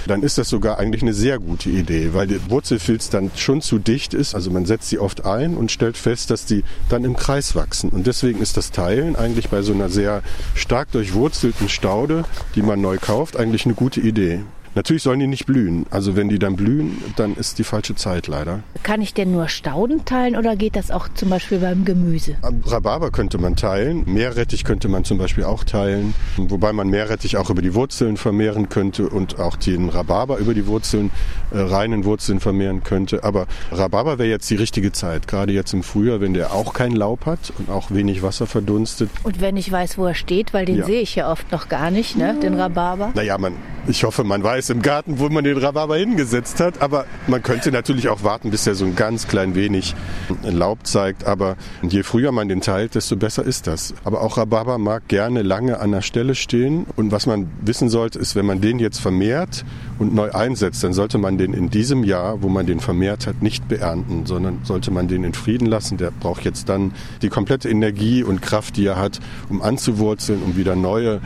dann 0.06 0.22
ist 0.22 0.38
das 0.38 0.48
sogar 0.48 0.78
eigentlich 0.78 1.02
eine 1.02 1.14
sehr 1.14 1.38
gute 1.38 1.70
Idee, 1.70 2.10
weil 2.12 2.26
der 2.26 2.50
Wurzelfilz 2.50 3.10
dann 3.10 3.30
schon 3.36 3.60
zu 3.60 3.78
dicht 3.78 4.12
ist. 4.12 4.34
Also 4.34 4.50
man 4.50 4.66
setzt 4.66 4.88
sie 4.88 4.98
oft 4.98 5.24
ein 5.24 5.56
und 5.56 5.70
stellt 5.70 5.96
fest, 5.96 6.30
dass 6.30 6.46
die 6.46 6.64
dann 6.88 7.04
im 7.04 7.14
Kreis 7.14 7.54
wachsen. 7.54 7.90
Und 7.90 8.08
deswegen 8.08 8.40
ist 8.40 8.56
das 8.56 8.72
Teilen 8.72 9.14
eigentlich 9.14 9.50
bei 9.50 9.62
so 9.62 9.72
einer 9.72 9.88
sehr 9.88 10.22
stark 10.54 10.90
durchwurzelten 10.90 11.68
Staude, 11.68 12.24
die 12.56 12.62
man 12.62 12.80
neu 12.80 12.98
kauft, 12.98 13.36
eigentlich 13.36 13.66
eine 13.66 13.74
gute 13.74 13.99
gute 14.00 14.08
Idee. 14.08 14.59
Natürlich 14.74 15.02
sollen 15.02 15.18
die 15.20 15.26
nicht 15.26 15.46
blühen. 15.46 15.86
Also 15.90 16.14
wenn 16.16 16.28
die 16.28 16.38
dann 16.38 16.56
blühen, 16.56 17.02
dann 17.16 17.34
ist 17.34 17.58
die 17.58 17.64
falsche 17.64 17.94
Zeit 17.96 18.28
leider. 18.28 18.60
Kann 18.82 19.02
ich 19.02 19.14
denn 19.14 19.32
nur 19.32 19.48
Stauden 19.48 20.04
teilen 20.04 20.36
oder 20.36 20.54
geht 20.56 20.76
das 20.76 20.90
auch 20.90 21.08
zum 21.14 21.30
Beispiel 21.30 21.58
beim 21.58 21.84
Gemüse? 21.84 22.36
Rhabarber 22.66 23.10
könnte 23.10 23.38
man 23.38 23.56
teilen, 23.56 24.04
Meerrettich 24.06 24.64
könnte 24.64 24.88
man 24.88 25.04
zum 25.04 25.18
Beispiel 25.18 25.44
auch 25.44 25.64
teilen, 25.64 26.14
wobei 26.36 26.72
man 26.72 26.88
Meerrettich 26.88 27.36
auch 27.36 27.50
über 27.50 27.62
die 27.62 27.74
Wurzeln 27.74 28.16
vermehren 28.16 28.68
könnte 28.68 29.08
und 29.08 29.38
auch 29.40 29.56
den 29.56 29.88
Rhabarber 29.88 30.38
über 30.38 30.54
die 30.54 30.66
Wurzeln, 30.66 31.10
äh, 31.50 31.58
reinen 31.58 32.04
Wurzeln 32.04 32.38
vermehren 32.38 32.84
könnte. 32.84 33.24
Aber 33.24 33.46
Rhabarber 33.72 34.18
wäre 34.18 34.28
jetzt 34.28 34.48
die 34.50 34.56
richtige 34.56 34.92
Zeit, 34.92 35.26
gerade 35.26 35.52
jetzt 35.52 35.72
im 35.72 35.82
Frühjahr, 35.82 36.20
wenn 36.20 36.34
der 36.34 36.52
auch 36.52 36.74
kein 36.74 36.92
Laub 36.92 37.26
hat 37.26 37.52
und 37.58 37.70
auch 37.70 37.90
wenig 37.90 38.22
Wasser 38.22 38.46
verdunstet. 38.46 39.10
Und 39.24 39.40
wenn 39.40 39.56
ich 39.56 39.70
weiß, 39.72 39.98
wo 39.98 40.06
er 40.06 40.14
steht, 40.14 40.54
weil 40.54 40.64
den 40.64 40.76
Ja. 40.78 40.86
sehe 40.86 41.00
ich 41.00 41.16
ja 41.16 41.30
oft 41.30 41.50
noch 41.50 41.68
gar 41.68 41.90
nicht, 41.90 42.16
ne? 42.16 42.36
den 42.40 42.54
Rhabarber. 42.54 43.10
Naja, 43.14 43.36
man, 43.36 43.54
ich 43.88 44.04
hoffe, 44.04 44.22
man 44.24 44.42
weiß 44.42 44.59
im 44.68 44.82
Garten, 44.82 45.18
wo 45.18 45.28
man 45.28 45.44
den 45.44 45.56
Rhabarber 45.56 45.96
hingesetzt 45.96 46.60
hat. 46.60 46.82
Aber 46.82 47.06
man 47.28 47.42
könnte 47.42 47.72
natürlich 47.72 48.08
auch 48.08 48.24
warten, 48.24 48.50
bis 48.50 48.66
er 48.66 48.74
so 48.74 48.84
ein 48.84 48.96
ganz 48.96 49.28
klein 49.28 49.54
wenig 49.54 49.94
Laub 50.42 50.86
zeigt. 50.86 51.26
Aber 51.26 51.56
je 51.82 52.02
früher 52.02 52.32
man 52.32 52.48
den 52.48 52.60
teilt, 52.60 52.94
desto 52.94 53.16
besser 53.16 53.44
ist 53.44 53.66
das. 53.66 53.94
Aber 54.04 54.20
auch 54.20 54.36
Rhabarber 54.36 54.78
mag 54.78 55.08
gerne 55.08 55.42
lange 55.42 55.80
an 55.80 55.92
der 55.92 56.02
Stelle 56.02 56.34
stehen. 56.34 56.86
Und 56.96 57.12
was 57.12 57.26
man 57.26 57.48
wissen 57.62 57.88
sollte, 57.88 58.18
ist, 58.18 58.36
wenn 58.36 58.46
man 58.46 58.60
den 58.60 58.78
jetzt 58.78 59.00
vermehrt 59.00 59.64
und 59.98 60.14
neu 60.14 60.32
einsetzt, 60.32 60.82
dann 60.84 60.92
sollte 60.92 61.18
man 61.18 61.38
den 61.38 61.54
in 61.54 61.70
diesem 61.70 62.04
Jahr, 62.04 62.42
wo 62.42 62.48
man 62.48 62.66
den 62.66 62.80
vermehrt 62.80 63.26
hat, 63.26 63.42
nicht 63.42 63.68
beernten, 63.68 64.26
sondern 64.26 64.60
sollte 64.64 64.90
man 64.90 65.08
den 65.08 65.24
in 65.24 65.32
Frieden 65.32 65.66
lassen. 65.66 65.96
Der 65.96 66.10
braucht 66.10 66.44
jetzt 66.44 66.68
dann 66.68 66.92
die 67.22 67.28
komplette 67.28 67.68
Energie 67.68 68.24
und 68.24 68.42
Kraft, 68.42 68.76
die 68.76 68.86
er 68.86 68.96
hat, 68.96 69.20
um 69.48 69.62
anzuwurzeln, 69.62 70.42
um 70.42 70.56
wieder 70.56 70.74
neue 70.74 71.20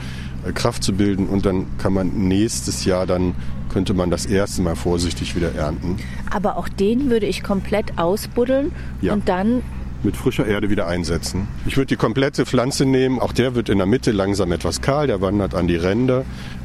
Kraft 0.52 0.82
zu 0.84 0.92
bilden 0.92 1.26
und 1.28 1.46
dann 1.46 1.66
kann 1.78 1.92
man 1.92 2.08
nächstes 2.28 2.84
Jahr 2.84 3.06
dann 3.06 3.34
könnte 3.72 3.92
man 3.94 4.08
das 4.10 4.24
erste 4.26 4.62
Mal 4.62 4.76
vorsichtig 4.76 5.34
wieder 5.34 5.52
ernten. 5.54 5.96
Aber 6.30 6.56
auch 6.56 6.68
den 6.68 7.10
würde 7.10 7.26
ich 7.26 7.42
komplett 7.42 7.98
ausbuddeln 7.98 8.70
Ja. 9.00 9.12
und 9.12 9.28
dann 9.28 9.62
Mit 10.04 10.16
frischer 10.16 10.46
Erde 10.46 10.68
wieder 10.70 10.86
einsetzen. 10.86 11.48
Ich 11.66 11.76
würde 11.76 11.86
die 11.86 11.96
komplette 11.96 12.44
Pflanze 12.46 12.84
nehmen, 12.84 13.18
auch 13.18 13.32
der 13.32 13.54
wird 13.54 13.68
in 13.70 13.78
der 13.78 13.86
Mitte 13.86 14.12
langsam 14.12 14.52
etwas 14.52 14.80
kahl, 14.82 15.06
der 15.06 15.20
wandert 15.22 15.54
an 15.54 15.66
die 15.66 15.76
Ränder. 15.76 16.24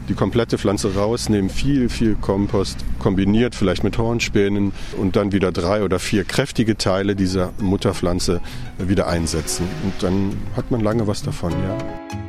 Die 0.09 0.13
komplette 0.13 0.57
Pflanze 0.57 0.93
rausnehmen, 0.93 1.49
viel, 1.49 1.87
viel 1.87 2.15
Kompost, 2.15 2.77
kombiniert 2.99 3.55
vielleicht 3.55 3.83
mit 3.83 3.97
Hornspänen 3.97 4.71
und 4.97 5.15
dann 5.15 5.31
wieder 5.31 5.51
drei 5.51 5.83
oder 5.83 5.99
vier 5.99 6.25
kräftige 6.25 6.77
Teile 6.77 7.15
dieser 7.15 7.53
Mutterpflanze 7.61 8.41
äh, 8.77 8.87
wieder 8.89 9.07
einsetzen. 9.07 9.65
Und 9.83 9.93
dann 10.01 10.33
hat 10.57 10.69
man 10.69 10.81
lange 10.81 11.07
was 11.07 11.21
davon, 11.23 11.51
ja. 11.53 12.28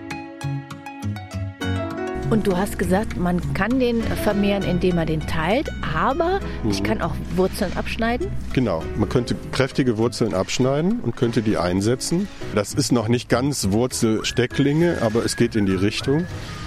Und 2.31 2.47
du 2.47 2.57
hast 2.57 2.79
gesagt, 2.79 3.17
man 3.19 3.55
kann 3.55 3.81
den 3.81 4.03
vermehren, 4.03 4.63
indem 4.63 4.95
man 4.97 5.07
den 5.09 5.21
teilt, 5.27 5.69
aber 5.95 6.39
Mhm. 6.63 6.71
ich 6.71 6.83
kann 6.85 7.03
auch 7.03 7.15
Wurzeln 7.35 7.73
abschneiden. 7.77 8.29
Genau, 8.53 8.85
man 8.97 9.09
könnte 9.09 9.35
kräftige 9.51 9.99
Wurzeln 9.99 10.33
abschneiden 10.33 11.01
und 11.01 11.17
könnte 11.17 11.43
die 11.43 11.57
einsetzen. 11.59 12.29
Das 12.55 12.73
ist 12.73 12.93
noch 12.93 13.09
nicht 13.09 13.29
ganz 13.29 13.73
Wurzelstecklinge, 13.73 14.99
aber 15.03 15.25
es 15.25 15.35
geht 15.37 15.57
in 15.57 15.67
die 15.67 15.75
Richtung. 15.75 16.25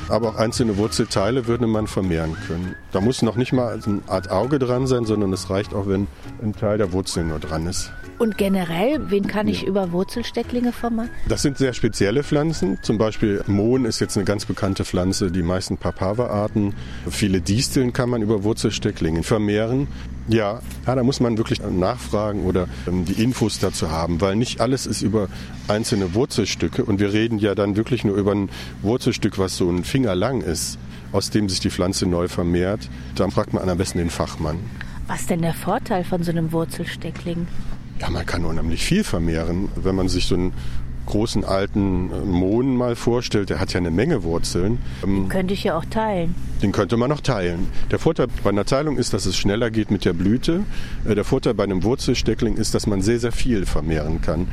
Aber 0.09 0.29
auch 0.29 0.35
einzelne 0.35 0.75
Wurzelteile 0.77 1.47
würde 1.47 1.65
man 1.65 1.87
vermehren 1.87 2.35
können. 2.45 2.75
Da 2.91 2.99
muss 2.99 3.21
noch 3.21 3.37
nicht 3.37 3.53
mal 3.53 3.79
eine 3.85 4.01
Art 4.07 4.29
Auge 4.29 4.59
dran 4.59 4.85
sein, 4.85 5.05
sondern 5.05 5.31
es 5.31 5.49
reicht 5.49 5.73
auch, 5.73 5.87
wenn 5.87 6.07
ein 6.41 6.53
Teil 6.53 6.77
der 6.77 6.91
Wurzeln 6.91 7.29
nur 7.29 7.39
dran 7.39 7.67
ist. 7.67 7.89
Und 8.23 8.37
generell, 8.37 9.11
wen 9.11 9.27
kann 9.27 9.49
ich 9.49 9.67
über 9.67 9.91
Wurzelstecklinge 9.91 10.71
vermehren? 10.71 11.09
Das 11.27 11.41
sind 11.41 11.57
sehr 11.57 11.73
spezielle 11.73 12.23
Pflanzen. 12.23 12.77
Zum 12.81 12.97
Beispiel 12.97 13.43
Mohn 13.47 13.83
ist 13.83 13.99
jetzt 13.99 14.15
eine 14.15 14.23
ganz 14.23 14.45
bekannte 14.45 14.85
Pflanze. 14.85 15.29
Die 15.29 15.43
meisten 15.43 15.75
Papaver-Arten. 15.75 16.73
Viele 17.09 17.41
Disteln 17.41 17.91
kann 17.91 18.09
man 18.09 18.21
über 18.21 18.45
Wurzelstecklinge 18.45 19.23
vermehren. 19.23 19.89
Ja, 20.29 20.61
ja, 20.87 20.95
da 20.95 21.03
muss 21.03 21.19
man 21.19 21.37
wirklich 21.37 21.59
nachfragen 21.69 22.45
oder 22.45 22.69
ähm, 22.87 23.03
die 23.03 23.21
Infos 23.21 23.59
dazu 23.59 23.91
haben, 23.91 24.21
weil 24.21 24.37
nicht 24.37 24.61
alles 24.61 24.85
ist 24.85 25.01
über 25.01 25.27
einzelne 25.67 26.13
Wurzelstücke. 26.13 26.85
Und 26.85 27.01
wir 27.01 27.11
reden 27.11 27.39
ja 27.39 27.55
dann 27.55 27.75
wirklich 27.75 28.05
nur 28.05 28.15
über 28.15 28.31
ein 28.31 28.47
Wurzelstück, 28.83 29.37
was 29.37 29.57
so 29.57 29.69
ein 29.69 29.83
Finger 29.83 30.15
lang 30.15 30.39
ist, 30.39 30.77
aus 31.11 31.29
dem 31.29 31.49
sich 31.49 31.59
die 31.59 31.71
Pflanze 31.71 32.05
neu 32.05 32.29
vermehrt. 32.29 32.89
Dann 33.15 33.31
fragt 33.31 33.51
man 33.51 33.67
am 33.67 33.77
besten 33.77 33.97
den 33.97 34.09
Fachmann. 34.09 34.59
Was 35.07 35.19
ist 35.21 35.29
denn 35.29 35.41
der 35.41 35.53
Vorteil 35.53 36.05
von 36.05 36.23
so 36.23 36.31
einem 36.31 36.53
Wurzelsteckling? 36.53 37.47
Ja, 37.99 38.09
man 38.09 38.25
kann 38.25 38.43
unheimlich 38.45 38.83
viel 38.83 39.03
vermehren. 39.03 39.69
Wenn 39.75 39.95
man 39.95 40.09
sich 40.09 40.25
so 40.25 40.35
einen 40.35 40.53
großen 41.05 41.43
alten 41.43 42.11
äh, 42.11 42.25
Mohn 42.25 42.75
mal 42.77 42.95
vorstellt, 42.95 43.49
der 43.49 43.59
hat 43.59 43.73
ja 43.73 43.79
eine 43.79 43.91
Menge 43.91 44.23
Wurzeln, 44.23 44.77
ähm, 45.03 45.27
Könnte 45.27 45.53
ich 45.53 45.63
ja 45.65 45.77
auch 45.77 45.85
teilen. 45.85 46.33
den 46.61 46.71
könnte 46.71 46.95
man 46.97 47.09
noch 47.09 47.19
teilen. 47.21 47.67
Der 47.91 47.99
Vorteil 47.99 48.27
bei 48.43 48.49
einer 48.49 48.63
Teilung 48.65 48.97
ist, 48.97 49.13
dass 49.13 49.25
es 49.25 49.35
schneller 49.37 49.69
geht 49.69 49.91
mit 49.91 50.05
der 50.05 50.13
Blüte. 50.13 50.61
Äh, 51.05 51.15
Der 51.15 51.25
Vorteil 51.25 51.53
bei 51.55 51.63
einem 51.65 51.83
Wurzelsteckling 51.83 52.55
ist, 52.55 52.73
dass 52.73 52.87
man 52.87 53.01
sehr, 53.01 53.19
sehr 53.19 53.33
viel 53.33 53.65
vermehren 53.65 54.21
kann. 54.21 54.47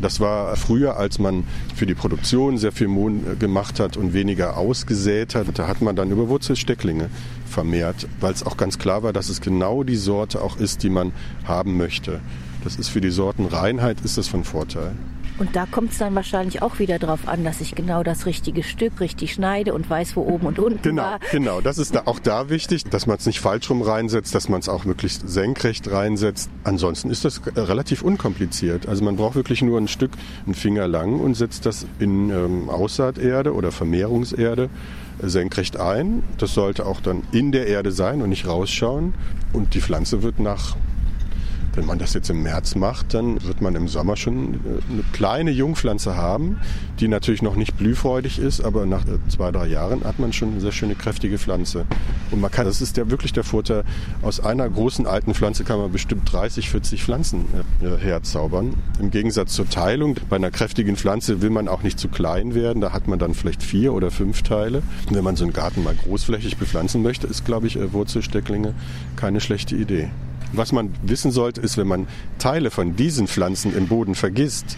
Das 0.00 0.18
war 0.20 0.56
früher, 0.56 0.96
als 0.96 1.18
man 1.18 1.44
für 1.76 1.84
die 1.84 1.94
Produktion 1.94 2.56
sehr 2.56 2.72
viel 2.72 2.88
Mohn 2.88 3.20
äh, 3.32 3.36
gemacht 3.36 3.78
hat 3.78 3.98
und 3.98 4.14
weniger 4.14 4.56
ausgesät 4.56 5.34
hat. 5.34 5.46
Da 5.58 5.68
hat 5.68 5.82
man 5.82 5.94
dann 5.94 6.10
über 6.10 6.28
Wurzelstecklinge 6.30 7.10
vermehrt, 7.46 8.08
weil 8.20 8.32
es 8.32 8.42
auch 8.46 8.56
ganz 8.56 8.78
klar 8.78 9.02
war, 9.02 9.12
dass 9.12 9.28
es 9.28 9.42
genau 9.42 9.82
die 9.82 9.96
Sorte 9.96 10.40
auch 10.40 10.56
ist, 10.56 10.82
die 10.84 10.90
man 10.90 11.12
haben 11.44 11.76
möchte. 11.76 12.20
Das 12.64 12.76
ist 12.76 12.88
für 12.88 13.00
die 13.00 13.10
Sortenreinheit 13.10 13.98
ist 14.04 14.18
das 14.18 14.28
von 14.28 14.44
Vorteil. 14.44 14.92
Und 15.38 15.56
da 15.56 15.64
kommt 15.66 15.92
es 15.92 15.98
dann 15.98 16.14
wahrscheinlich 16.14 16.60
auch 16.62 16.78
wieder 16.78 16.98
drauf 16.98 17.26
an, 17.26 17.42
dass 17.42 17.60
ich 17.62 17.74
genau 17.74 18.02
das 18.02 18.26
richtige 18.26 18.62
Stück 18.62 19.00
richtig 19.00 19.32
schneide 19.32 19.72
und 19.72 19.88
weiß, 19.88 20.14
wo 20.14 20.20
oben 20.22 20.46
und 20.46 20.58
unten 20.58 20.82
Genau, 20.82 21.02
war. 21.02 21.18
genau. 21.32 21.60
Das 21.62 21.78
ist 21.78 21.94
da 21.94 22.02
auch 22.04 22.18
da 22.18 22.50
wichtig, 22.50 22.84
dass 22.84 23.06
man 23.06 23.16
es 23.16 23.24
nicht 23.26 23.40
falsch 23.40 23.68
rum 23.70 23.80
reinsetzt, 23.82 24.34
dass 24.34 24.48
man 24.50 24.60
es 24.60 24.68
auch 24.68 24.84
möglichst 24.84 25.28
senkrecht 25.28 25.90
reinsetzt. 25.90 26.50
Ansonsten 26.64 27.10
ist 27.10 27.24
das 27.24 27.38
äh, 27.54 27.58
relativ 27.60 28.02
unkompliziert. 28.02 28.86
Also 28.86 29.02
man 29.04 29.16
braucht 29.16 29.34
wirklich 29.34 29.62
nur 29.62 29.80
ein 29.80 29.88
Stück, 29.88 30.12
einen 30.44 30.54
Finger 30.54 30.86
lang 30.86 31.18
und 31.18 31.34
setzt 31.34 31.64
das 31.66 31.86
in 31.98 32.28
ähm, 32.30 32.68
Aussaaterde 32.68 33.54
oder 33.54 33.72
Vermehrungserde 33.72 34.68
äh, 35.22 35.28
senkrecht 35.28 35.78
ein. 35.80 36.22
Das 36.38 36.52
sollte 36.52 36.84
auch 36.84 37.00
dann 37.00 37.22
in 37.32 37.52
der 37.52 37.66
Erde 37.66 37.90
sein 37.90 38.20
und 38.20 38.28
nicht 38.28 38.46
rausschauen. 38.46 39.14
Und 39.54 39.74
die 39.74 39.80
Pflanze 39.80 40.22
wird 40.22 40.38
nach 40.38 40.76
wenn 41.74 41.86
man 41.86 41.98
das 41.98 42.14
jetzt 42.14 42.28
im 42.30 42.42
März 42.42 42.74
macht, 42.74 43.14
dann 43.14 43.42
wird 43.42 43.60
man 43.60 43.74
im 43.74 43.88
Sommer 43.88 44.16
schon 44.16 44.54
äh, 44.54 44.92
eine 44.92 45.02
kleine 45.12 45.50
Jungpflanze 45.50 46.16
haben, 46.16 46.58
die 47.00 47.08
natürlich 47.08 47.42
noch 47.42 47.56
nicht 47.56 47.76
blühfreudig 47.76 48.38
ist, 48.38 48.60
aber 48.60 48.86
nach 48.86 49.06
äh, 49.06 49.18
zwei, 49.28 49.50
drei 49.50 49.66
Jahren 49.66 50.04
hat 50.04 50.18
man 50.18 50.32
schon 50.32 50.52
eine 50.52 50.60
sehr 50.60 50.72
schöne, 50.72 50.94
kräftige 50.94 51.38
Pflanze. 51.38 51.86
Und 52.30 52.40
man 52.40 52.50
kann, 52.50 52.66
das 52.66 52.80
ist 52.80 52.96
ja 52.96 53.10
wirklich 53.10 53.32
der 53.32 53.44
Vorteil, 53.44 53.84
aus 54.22 54.40
einer 54.40 54.68
großen 54.68 55.06
alten 55.06 55.34
Pflanze 55.34 55.64
kann 55.64 55.78
man 55.78 55.92
bestimmt 55.92 56.30
30, 56.30 56.70
40 56.70 57.02
Pflanzen 57.02 57.46
äh, 57.80 57.96
herzaubern. 57.98 58.74
Im 59.00 59.10
Gegensatz 59.10 59.54
zur 59.54 59.68
Teilung, 59.68 60.16
bei 60.28 60.36
einer 60.36 60.50
kräftigen 60.50 60.96
Pflanze 60.96 61.42
will 61.42 61.50
man 61.50 61.68
auch 61.68 61.82
nicht 61.82 61.98
zu 61.98 62.08
klein 62.08 62.54
werden, 62.54 62.80
da 62.80 62.92
hat 62.92 63.08
man 63.08 63.18
dann 63.18 63.34
vielleicht 63.34 63.62
vier 63.62 63.94
oder 63.94 64.10
fünf 64.10 64.42
Teile. 64.42 64.82
Und 65.08 65.16
wenn 65.16 65.24
man 65.24 65.36
so 65.36 65.44
einen 65.44 65.52
Garten 65.52 65.82
mal 65.82 65.94
großflächig 65.94 66.56
bepflanzen 66.56 67.02
möchte, 67.02 67.26
ist, 67.26 67.44
glaube 67.44 67.66
ich, 67.66 67.78
Wurzelstecklinge 67.92 68.74
keine 69.16 69.40
schlechte 69.40 69.76
Idee. 69.76 70.10
Was 70.52 70.72
man 70.72 70.92
wissen 71.02 71.30
sollte, 71.30 71.60
ist, 71.60 71.78
wenn 71.78 71.86
man 71.86 72.06
Teile 72.38 72.70
von 72.70 72.94
diesen 72.94 73.26
Pflanzen 73.26 73.74
im 73.74 73.88
Boden 73.88 74.14
vergisst, 74.14 74.76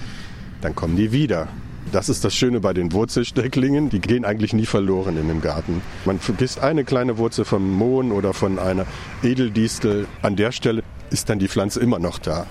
dann 0.61 0.75
kommen 0.75 0.97
die 0.97 1.11
wieder. 1.11 1.49
Das 1.91 2.09
ist 2.09 2.25
das 2.25 2.35
Schöne 2.35 2.61
bei 2.61 2.73
den 2.73 2.93
Wurzelstecklingen. 2.93 3.91
Die 3.91 4.01
gehen 4.01 4.25
eigentlich 4.25 4.53
nie 4.53 4.67
verloren 4.67 5.17
in 5.19 5.29
dem 5.29 5.41
Garten. 5.41 5.83
Man 6.05 6.19
vergisst 6.19 6.61
eine 6.61 6.85
kleine 6.85 7.19
Wurzel 7.19 7.45
vom 7.45 7.71
Mohn 7.73 8.13
oder 8.13 8.33
von 8.33 8.59
einer 8.59 8.87
Edeldistel. 9.23 10.07
An 10.23 10.37
der 10.37 10.53
Stelle 10.53 10.83
ist 11.11 11.29
dann 11.29 11.39
die 11.39 11.49
Pflanze 11.49 11.81
immer 11.81 11.99
noch 11.99 12.19
da. 12.19 12.47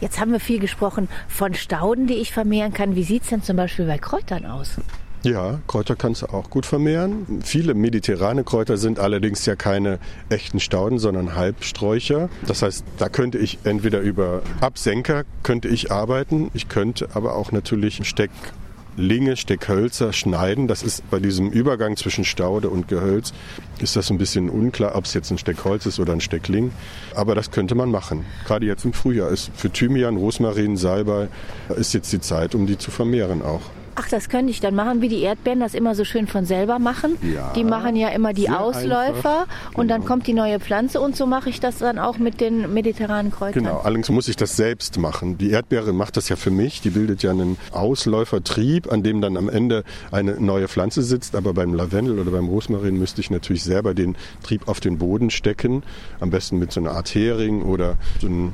Jetzt 0.00 0.18
haben 0.18 0.32
wir 0.32 0.40
viel 0.40 0.58
gesprochen 0.58 1.08
von 1.28 1.54
Stauden, 1.54 2.06
die 2.06 2.14
ich 2.14 2.32
vermehren 2.32 2.72
kann. 2.72 2.96
Wie 2.96 3.04
sieht 3.04 3.22
es 3.22 3.28
denn 3.28 3.42
zum 3.42 3.56
Beispiel 3.56 3.86
bei 3.86 3.98
Kräutern 3.98 4.46
aus? 4.46 4.76
Ja, 5.24 5.60
Kräuter 5.68 5.94
kannst 5.94 6.22
du 6.22 6.26
auch 6.26 6.50
gut 6.50 6.66
vermehren. 6.66 7.42
Viele 7.44 7.74
mediterrane 7.74 8.42
Kräuter 8.42 8.76
sind 8.76 8.98
allerdings 8.98 9.46
ja 9.46 9.54
keine 9.54 10.00
echten 10.30 10.58
Stauden, 10.58 10.98
sondern 10.98 11.36
Halbsträucher. 11.36 12.28
Das 12.48 12.62
heißt, 12.62 12.84
da 12.98 13.08
könnte 13.08 13.38
ich 13.38 13.60
entweder 13.62 14.00
über 14.00 14.42
Absenker 14.60 15.22
könnte 15.44 15.68
ich 15.68 15.92
arbeiten, 15.92 16.50
ich 16.54 16.68
könnte 16.68 17.10
aber 17.14 17.36
auch 17.36 17.52
natürlich 17.52 18.00
Stecklinge, 18.04 19.36
Steckhölzer 19.36 20.12
schneiden. 20.12 20.66
Das 20.66 20.82
ist 20.82 21.08
bei 21.08 21.20
diesem 21.20 21.50
Übergang 21.50 21.96
zwischen 21.96 22.24
Staude 22.24 22.68
und 22.68 22.88
Gehölz 22.88 23.32
ist 23.78 23.94
das 23.94 24.10
ein 24.10 24.18
bisschen 24.18 24.50
unklar, 24.50 24.96
ob 24.96 25.04
es 25.04 25.14
jetzt 25.14 25.30
ein 25.30 25.38
Steckholz 25.38 25.86
ist 25.86 26.00
oder 26.00 26.14
ein 26.14 26.20
Steckling. 26.20 26.72
Aber 27.14 27.36
das 27.36 27.52
könnte 27.52 27.76
man 27.76 27.92
machen. 27.92 28.24
Gerade 28.44 28.66
jetzt 28.66 28.84
im 28.84 28.92
Frühjahr 28.92 29.28
ist 29.28 29.52
für 29.54 29.70
Thymian, 29.70 30.16
Rosmarin, 30.16 30.76
Salbei 30.76 31.28
ist 31.76 31.94
jetzt 31.94 32.12
die 32.12 32.20
Zeit, 32.20 32.56
um 32.56 32.66
die 32.66 32.76
zu 32.76 32.90
vermehren 32.90 33.40
auch. 33.40 33.62
Ach, 33.94 34.08
das 34.08 34.28
könnte 34.28 34.50
ich 34.50 34.60
dann 34.60 34.74
machen, 34.74 35.00
wie 35.02 35.08
die 35.08 35.20
Erdbeeren 35.20 35.60
das 35.60 35.74
immer 35.74 35.94
so 35.94 36.04
schön 36.04 36.26
von 36.26 36.44
selber 36.44 36.78
machen. 36.78 37.16
Ja, 37.22 37.52
die 37.54 37.64
machen 37.64 37.96
ja 37.96 38.08
immer 38.08 38.32
die 38.32 38.50
Ausläufer 38.50 39.12
einfach, 39.12 39.46
und 39.74 39.88
dann 39.88 40.00
genau. 40.00 40.12
kommt 40.12 40.26
die 40.26 40.32
neue 40.32 40.60
Pflanze 40.60 41.00
und 41.00 41.16
so 41.16 41.26
mache 41.26 41.50
ich 41.50 41.60
das 41.60 41.78
dann 41.78 41.98
auch 41.98 42.18
mit 42.18 42.40
den 42.40 42.72
mediterranen 42.72 43.30
Kräutern. 43.32 43.64
Genau, 43.64 43.80
allerdings 43.80 44.10
muss 44.10 44.28
ich 44.28 44.36
das 44.36 44.56
selbst 44.56 44.98
machen. 44.98 45.38
Die 45.38 45.50
Erdbeere 45.50 45.92
macht 45.92 46.16
das 46.16 46.28
ja 46.28 46.36
für 46.36 46.50
mich. 46.50 46.80
Die 46.80 46.90
bildet 46.90 47.22
ja 47.22 47.30
einen 47.30 47.56
Ausläufertrieb, 47.72 48.90
an 48.90 49.02
dem 49.02 49.20
dann 49.20 49.36
am 49.36 49.48
Ende 49.48 49.84
eine 50.10 50.40
neue 50.40 50.68
Pflanze 50.68 51.02
sitzt. 51.02 51.36
Aber 51.36 51.54
beim 51.54 51.74
Lavendel 51.74 52.18
oder 52.18 52.30
beim 52.30 52.48
Rosmarin 52.48 52.98
müsste 52.98 53.20
ich 53.20 53.30
natürlich 53.30 53.64
selber 53.64 53.94
den 53.94 54.16
Trieb 54.42 54.68
auf 54.68 54.80
den 54.80 54.98
Boden 54.98 55.30
stecken. 55.30 55.82
Am 56.20 56.30
besten 56.30 56.58
mit 56.58 56.72
so 56.72 56.80
einer 56.80 56.92
Art 56.92 57.14
Hering 57.14 57.62
oder 57.62 57.96
so 58.20 58.26
einem 58.26 58.52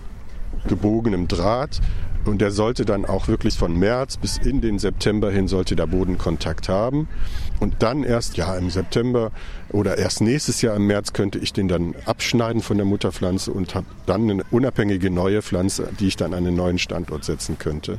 gebogenem 0.66 1.28
Draht. 1.28 1.80
Und 2.24 2.40
der 2.40 2.50
sollte 2.50 2.84
dann 2.84 3.04
auch 3.04 3.28
wirklich 3.28 3.56
von 3.56 3.76
März 3.76 4.16
bis 4.16 4.38
in 4.38 4.60
den 4.60 4.78
September 4.78 5.30
hin 5.30 5.48
sollte 5.48 5.76
der 5.76 5.86
Bodenkontakt 5.86 6.68
haben. 6.68 7.08
Und 7.60 7.76
dann 7.82 8.04
erst, 8.04 8.36
ja, 8.36 8.54
im 8.56 8.70
September 8.70 9.32
oder 9.70 9.98
erst 9.98 10.20
nächstes 10.20 10.62
Jahr 10.62 10.76
im 10.76 10.86
März 10.86 11.12
könnte 11.12 11.38
ich 11.38 11.52
den 11.52 11.68
dann 11.68 11.94
abschneiden 12.04 12.62
von 12.62 12.76
der 12.76 12.86
Mutterpflanze 12.86 13.52
und 13.52 13.74
habe 13.74 13.86
dann 14.06 14.30
eine 14.30 14.44
unabhängige 14.50 15.10
neue 15.10 15.42
Pflanze, 15.42 15.88
die 15.98 16.08
ich 16.08 16.16
dann 16.16 16.34
an 16.34 16.46
einen 16.46 16.56
neuen 16.56 16.78
Standort 16.78 17.24
setzen 17.24 17.58
könnte. 17.58 17.98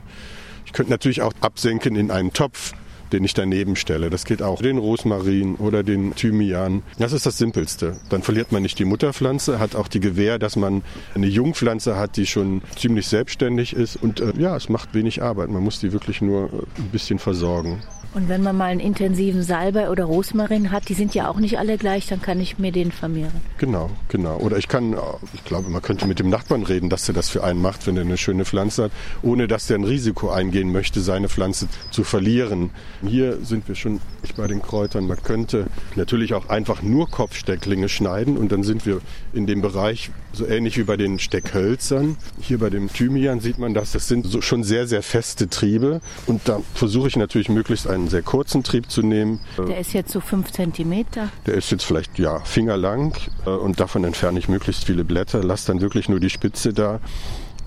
Ich 0.66 0.74
könnte 0.74 0.92
natürlich 0.92 1.22
auch 1.22 1.34
absenken 1.42 1.96
in 1.96 2.12
einen 2.12 2.32
Topf, 2.32 2.74
den 3.12 3.24
ich 3.24 3.34
daneben 3.34 3.76
stelle. 3.76 4.10
Das 4.10 4.26
geht 4.26 4.42
auch. 4.42 4.62
Den 4.62 4.78
Rosmarin 4.78 5.56
oder 5.56 5.84
den 5.84 6.16
Thymian. 6.16 6.84
Das 6.98 7.14
ist 7.14 7.26
das 7.26 7.38
Simpelste. 7.38 7.98
Dann 8.10 8.24
verliert 8.24 8.52
man 8.52 8.64
nicht 8.64 8.80
die 8.80 8.86
Mutterpflanze, 8.86 9.60
hat 9.60 9.76
auch 9.76 9.88
die 9.88 10.00
Gewähr, 10.00 10.40
dass 10.40 10.56
man 10.56 10.84
eine 11.16 11.28
Jungpflanze 11.28 11.98
hat, 11.98 12.18
die 12.18 12.26
schon 12.26 12.62
ziemlich 12.76 13.08
selbstständig 13.08 13.74
ist. 13.74 13.96
Und 13.96 14.20
äh, 14.20 14.34
ja, 14.38 14.56
es 14.56 14.70
macht 14.70 14.94
wenig 14.94 15.22
Arbeit. 15.22 15.50
Man 15.50 15.64
muss 15.64 15.80
die 15.80 15.92
wirklich 15.92 16.22
nur 16.22 16.46
äh, 16.46 16.82
ein 16.82 16.90
bisschen 16.92 17.20
versorgen. 17.20 17.82
Und 18.12 18.28
wenn 18.28 18.42
man 18.42 18.58
mal 18.58 18.72
einen 18.72 18.80
intensiven 18.80 19.44
Salbei 19.44 19.90
oder 19.90 20.06
Rosmarin 20.06 20.72
hat, 20.72 20.90
die 20.90 20.96
sind 20.96 21.14
ja 21.14 21.30
auch 21.30 21.38
nicht 21.38 21.60
alle 21.60 21.78
gleich, 21.78 22.08
dann 22.08 22.22
kann 22.22 22.40
ich 22.40 22.58
mir 22.58 22.72
den 22.72 22.92
vermehren. 22.92 23.42
Genau, 23.60 23.92
genau. 24.08 24.38
Oder 24.38 24.58
ich 24.58 24.68
kann, 24.68 24.94
äh, 24.94 24.98
ich 25.34 25.44
glaube, 25.46 25.70
man 25.70 25.82
könnte 25.84 26.08
mit 26.08 26.18
dem 26.18 26.30
Nachbarn 26.30 26.64
reden, 26.64 26.90
dass 26.90 27.08
er 27.08 27.14
das 27.14 27.30
für 27.30 27.44
einen 27.44 27.62
macht, 27.62 27.86
wenn 27.86 27.96
er 27.98 28.04
eine 28.04 28.18
schöne 28.18 28.46
Pflanze 28.46 28.86
hat, 28.86 28.92
ohne 29.22 29.48
dass 29.48 29.70
er 29.70 29.78
ein 29.78 29.84
Risiko 29.84 30.32
eingehen 30.32 30.72
möchte, 30.72 31.02
seine 31.02 31.30
Pflanze 31.30 31.68
zu 31.92 32.04
verlieren. 32.04 32.72
Hier 33.06 33.38
sind 33.44 33.68
wir 33.68 33.76
schon 33.76 34.02
bei 34.36 34.48
den 34.48 34.62
Kräutern. 34.62 35.08
Man 35.08 35.22
könnte 35.24 35.68
natürlich 35.96 36.34
auch 36.34 36.50
einfach 36.50 36.82
nur 36.82 37.10
Kopfstecklinge 37.10 37.90
schneiden 37.90 38.38
und 38.38 38.52
dann 38.52 38.64
sind 38.64 38.86
wir 38.86 39.02
in 39.34 39.48
dem 39.48 39.62
Bereich 39.62 40.12
so 40.34 40.46
ähnlich 40.46 40.78
wie 40.78 40.84
bei 40.84 40.98
den 40.98 41.20
Steckhölzern. 41.20 42.18
Hier 42.42 42.60
bei 42.60 42.70
dem 42.70 42.92
Thymian 42.92 43.40
sieht 43.40 43.58
man 43.58 43.74
das. 43.74 43.92
Das 43.92 44.08
sind 44.08 44.26
so 44.26 44.42
schon 44.42 44.64
sehr, 44.64 44.88
sehr 44.88 45.02
feste 45.02 45.50
Triebe. 45.50 46.02
Und 46.26 46.42
da 46.48 46.62
versuche 46.74 47.08
ich 47.08 47.16
natürlich 47.16 47.50
möglichst 47.50 47.88
einen 47.88 48.10
sehr 48.10 48.22
kurzen 48.22 48.64
Trieb 48.64 48.90
zu 48.92 49.02
nehmen. 49.02 49.40
Der 49.58 49.80
ist 49.80 49.94
jetzt 49.94 50.12
so 50.12 50.20
fünf 50.20 50.52
Zentimeter. 50.52 51.30
Der 51.46 51.56
ist 51.56 51.72
jetzt 51.72 51.84
vielleicht 51.84 52.20
ja 52.20 52.40
fingerlang 52.42 53.16
äh, 53.46 53.50
und 53.50 53.80
davon 53.80 54.04
entferne 54.04 54.40
ich 54.40 54.48
möglichst 54.50 54.86
viele 54.86 55.04
Blätter, 55.04 55.44
lasse 55.44 55.68
dann 55.68 55.82
wirklich 55.82 56.10
nur 56.10 56.20
die 56.20 56.30
Spitze 56.30 56.74
da. 56.74 57.00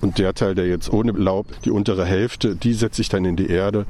Und 0.01 0.18
der 0.18 0.35
Teil, 0.35 0.57
der 0.57 0.66
jetzt 0.66 0.92
ohne 0.92 1.12
Laub, 1.12 1.47
die 1.64 1.71
untere 1.71 2.05
Hälfte, 2.05 2.57
die 2.57 2.75
setze 2.75 3.03
ich 3.03 3.09
dann 3.09 3.25
in 3.25 3.37
die 3.37 3.47
Erde 3.47 3.87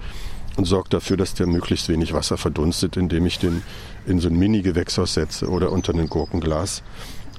und 0.56 0.64
sorge 0.64 0.90
dafür, 0.90 1.16
dass 1.16 1.34
der 1.34 1.46
möglichst 1.46 1.88
wenig 1.88 2.12
Wasser 2.12 2.36
verdunstet, 2.36 2.96
indem 2.96 3.26
ich 3.26 3.38
den 3.38 3.62
in 4.06 4.18
so 4.18 4.28
ein 4.28 4.36
Mini-Gewächshaus 4.36 5.14
setze 5.14 5.48
oder 5.48 5.72
unter 5.72 5.94
ein 5.94 6.08
Gurkenglas. 6.08 6.82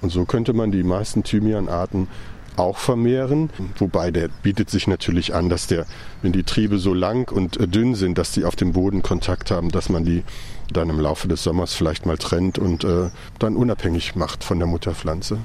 Und 0.02 0.12
so 0.12 0.26
könnte 0.26 0.54
man 0.54 0.72
die 0.72 0.84
meisten 0.84 1.24
Thymianarten 1.24 2.08
auch 2.56 2.78
vermehren, 2.78 3.50
wobei 3.78 4.12
der 4.12 4.28
bietet 4.28 4.70
sich 4.70 4.88
natürlich 4.88 5.34
an, 5.34 5.50
dass 5.50 5.68
der, 5.68 5.86
wenn 6.22 6.32
die 6.32 6.44
Triebe 6.44 6.78
so 6.78 6.94
lang 6.94 7.32
und 7.32 7.58
dünn 7.74 7.96
sind, 7.96 8.18
dass 8.18 8.32
die 8.32 8.46
auf 8.46 8.56
dem 8.56 8.74
Boden 8.74 9.02
Kontakt 9.02 9.50
haben, 9.50 9.70
dass 9.70 9.90
man 9.90 10.06
die 10.06 10.24
dann 10.72 10.90
im 10.90 11.00
Laufe 11.00 11.28
des 11.28 11.44
Sommers 11.44 11.74
vielleicht 11.74 12.06
mal 12.06 12.18
trennt 12.18 12.60
und 12.60 12.84
äh, 12.84 13.10
dann 13.40 13.56
unabhängig 13.56 14.16
macht 14.16 14.44
von 14.44 14.60
der 14.60 14.68
Mutterpflanze. 14.68 15.40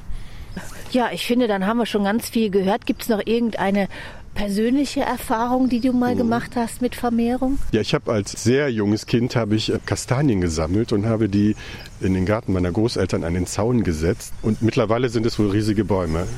Ja, 0.91 1.11
ich 1.13 1.27
finde, 1.27 1.49
dann 1.49 1.67
haben 1.67 1.79
wir 1.79 1.87
schon 1.87 2.05
ganz 2.05 2.29
viel 2.29 2.51
gehört. 2.51 2.87
Gibt 2.87 3.03
es 3.03 3.09
noch 3.09 3.21
irgendeine 3.25 3.89
persönliche 4.38 5.01
Erfahrung, 5.01 5.68
die 5.68 5.81
du 5.81 5.92
mal 5.92 6.14
gemacht 6.14 6.53
hast 6.55 6.81
mit 6.81 6.94
Vermehrung? 6.94 7.59
Ja, 7.72 7.81
ich 7.81 7.92
habe 7.92 8.12
als 8.12 8.31
sehr 8.40 8.70
junges 8.70 9.07
Kind 9.07 9.35
habe 9.35 9.57
ich 9.57 9.72
äh, 9.72 9.81
Kastanien 9.85 10.40
gesammelt 10.40 10.92
und 10.92 11.07
habe 11.07 11.29
die 11.29 11.57
in 12.01 12.14
den 12.14 12.24
Garten 12.24 12.53
meiner 12.53 12.70
Großeltern 12.70 13.24
an 13.24 13.35
den 13.35 13.46
Zaun 13.48 13.83
gesetzt 13.83 14.33
und 14.42 14.62
mittlerweile 14.62 15.09
sind 15.09 15.27
es 15.27 15.40
wohl 15.40 15.51
riesige 15.51 15.85
Bäume. 15.85 16.29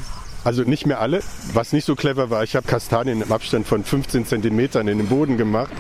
Also 0.44 0.62
nicht 0.62 0.86
mehr 0.86 1.00
alle. 1.00 1.20
Was 1.52 1.74
nicht 1.74 1.84
so 1.84 1.94
clever 1.94 2.30
war, 2.30 2.42
ich 2.42 2.56
habe 2.56 2.66
Kastanien 2.66 3.20
im 3.20 3.30
Abstand 3.30 3.66
von 3.66 3.84
15 3.84 4.24
Zentimetern 4.24 4.88
in 4.88 4.96
den 4.96 5.08
Boden 5.08 5.36
gemacht. 5.36 5.72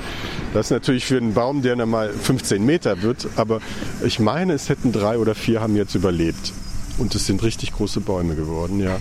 Das 0.52 0.66
ist 0.66 0.72
natürlich 0.72 1.06
für 1.06 1.16
einen 1.16 1.32
Baum, 1.32 1.62
der 1.62 1.76
dann 1.76 1.88
mal 1.88 2.10
15 2.10 2.62
Meter 2.62 3.00
wird, 3.00 3.28
aber 3.36 3.60
ich 4.04 4.20
meine, 4.20 4.52
es 4.52 4.68
hätten 4.68 4.92
drei 4.92 5.16
oder 5.16 5.34
vier 5.34 5.62
haben 5.62 5.74
jetzt 5.74 5.94
überlebt. 5.94 6.52
Und 6.98 7.14
es 7.14 7.26
sind 7.26 7.42
richtig 7.42 7.72
große 7.72 8.00
Bäume 8.00 8.34
geworden, 8.34 8.78
ja. 8.78 8.98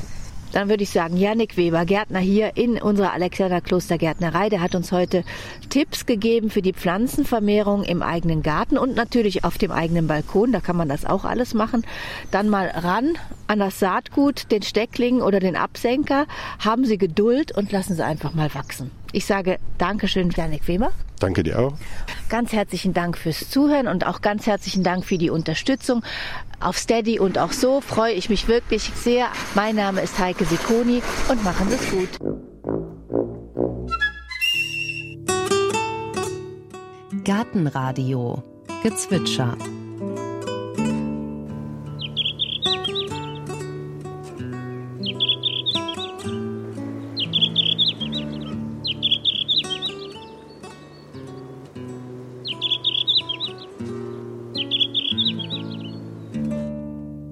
Dann 0.51 0.69
würde 0.69 0.83
ich 0.83 0.89
sagen, 0.89 1.17
Janik 1.17 1.57
Weber, 1.57 1.85
Gärtner 1.85 2.19
hier 2.19 2.57
in 2.57 2.81
unserer 2.81 3.13
Alexander 3.13 3.61
Kloster 3.61 3.97
Gärtnerei, 3.97 4.49
der 4.49 4.61
hat 4.61 4.75
uns 4.75 4.91
heute 4.91 5.23
Tipps 5.69 6.05
gegeben 6.05 6.49
für 6.49 6.61
die 6.61 6.73
Pflanzenvermehrung 6.73 7.83
im 7.83 8.01
eigenen 8.01 8.41
Garten 8.41 8.77
und 8.77 8.95
natürlich 8.95 9.43
auf 9.43 9.57
dem 9.57 9.71
eigenen 9.71 10.07
Balkon. 10.07 10.51
Da 10.51 10.59
kann 10.59 10.75
man 10.75 10.89
das 10.89 11.05
auch 11.05 11.25
alles 11.25 11.53
machen. 11.53 11.85
Dann 12.31 12.49
mal 12.49 12.67
ran 12.67 13.17
an 13.47 13.59
das 13.59 13.79
Saatgut, 13.79 14.51
den 14.51 14.63
Steckling 14.63 15.21
oder 15.21 15.39
den 15.39 15.55
Absenker. 15.55 16.25
Haben 16.59 16.85
Sie 16.85 16.97
Geduld 16.97 17.55
und 17.55 17.71
lassen 17.71 17.95
Sie 17.95 18.03
einfach 18.03 18.33
mal 18.33 18.53
wachsen. 18.53 18.91
Ich 19.11 19.25
sage 19.25 19.57
Dankeschön, 19.77 20.29
Janik 20.31 20.67
Weber. 20.67 20.91
Danke 21.19 21.43
dir 21.43 21.59
auch. 21.59 21.73
Ganz 22.29 22.53
herzlichen 22.53 22.93
Dank 22.93 23.17
fürs 23.17 23.49
Zuhören 23.49 23.87
und 23.87 24.07
auch 24.07 24.21
ganz 24.21 24.47
herzlichen 24.47 24.83
Dank 24.83 25.05
für 25.05 25.17
die 25.17 25.29
Unterstützung. 25.29 26.03
Auf 26.59 26.77
Steady 26.77 27.19
und 27.19 27.37
auch 27.37 27.51
so 27.51 27.81
freue 27.81 28.13
ich 28.13 28.29
mich 28.29 28.47
wirklich 28.47 28.91
sehr. 28.95 29.27
Mein 29.55 29.75
Name 29.75 30.01
ist 30.01 30.19
Heike 30.19 30.45
Sikoni 30.45 31.01
und 31.29 31.43
machen 31.43 31.69
Sie 31.69 31.75
es 31.75 31.89
gut. 31.91 32.09
Gartenradio 37.23 38.43
Gezwitscher 38.81 39.57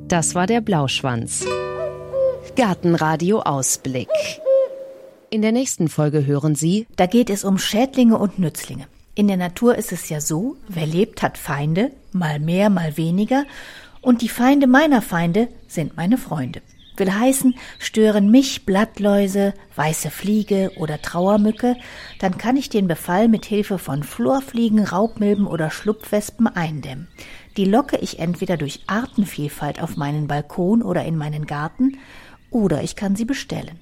Das 0.08 0.36
war 0.36 0.48
der 0.48 0.62
Blauschwanz. 0.62 1.46
Gartenradio 2.56 3.42
Ausblick. 3.42 4.08
In 5.30 5.42
der 5.42 5.52
nächsten 5.52 5.90
Folge 5.90 6.26
hören 6.26 6.56
Sie 6.56 6.88
Da 6.96 7.08
geht 7.08 7.30
es 7.30 7.44
um 7.44 7.58
Schädlinge 7.58 8.18
und 8.18 8.40
Nützlinge. 8.40 8.88
In 9.16 9.28
der 9.28 9.36
Natur 9.36 9.76
ist 9.76 9.92
es 9.92 10.08
ja 10.08 10.22
so, 10.22 10.56
wer 10.70 10.86
lebt, 10.86 11.24
hat 11.24 11.38
Feinde, 11.38 11.92
mal 12.14 12.40
mehr, 12.40 12.70
mal 12.70 12.96
weniger, 12.96 13.44
und 14.00 14.22
die 14.22 14.30
Feinde 14.30 14.66
meiner 14.66 15.02
Feinde 15.02 15.50
sind 15.68 15.98
meine 15.98 16.18
Freunde. 16.18 16.62
Will 16.96 17.14
heißen, 17.14 17.56
stören 17.78 18.32
mich 18.32 18.66
Blattläuse, 18.66 19.54
weiße 19.76 20.10
Fliege 20.10 20.72
oder 20.78 21.02
Trauermücke, 21.02 21.76
dann 22.20 22.38
kann 22.38 22.56
ich 22.56 22.70
den 22.70 22.88
Befall 22.88 23.28
mit 23.28 23.46
Hilfe 23.46 23.78
von 23.78 24.04
Florfliegen, 24.04 24.86
Raubmilben 24.86 25.48
oder 25.48 25.70
Schlupfwespen 25.70 26.48
eindämmen. 26.48 27.08
Die 27.58 27.66
locke 27.66 27.98
ich 27.98 28.20
entweder 28.20 28.56
durch 28.56 28.82
Artenvielfalt 28.86 29.82
auf 29.82 29.98
meinen 29.98 30.28
Balkon 30.28 30.84
oder 30.84 31.04
in 31.06 31.18
meinen 31.18 31.48
Garten, 31.48 31.98
oder 32.52 32.84
ich 32.84 32.96
kann 32.96 33.16
sie 33.16 33.26
bestellen. 33.26 33.80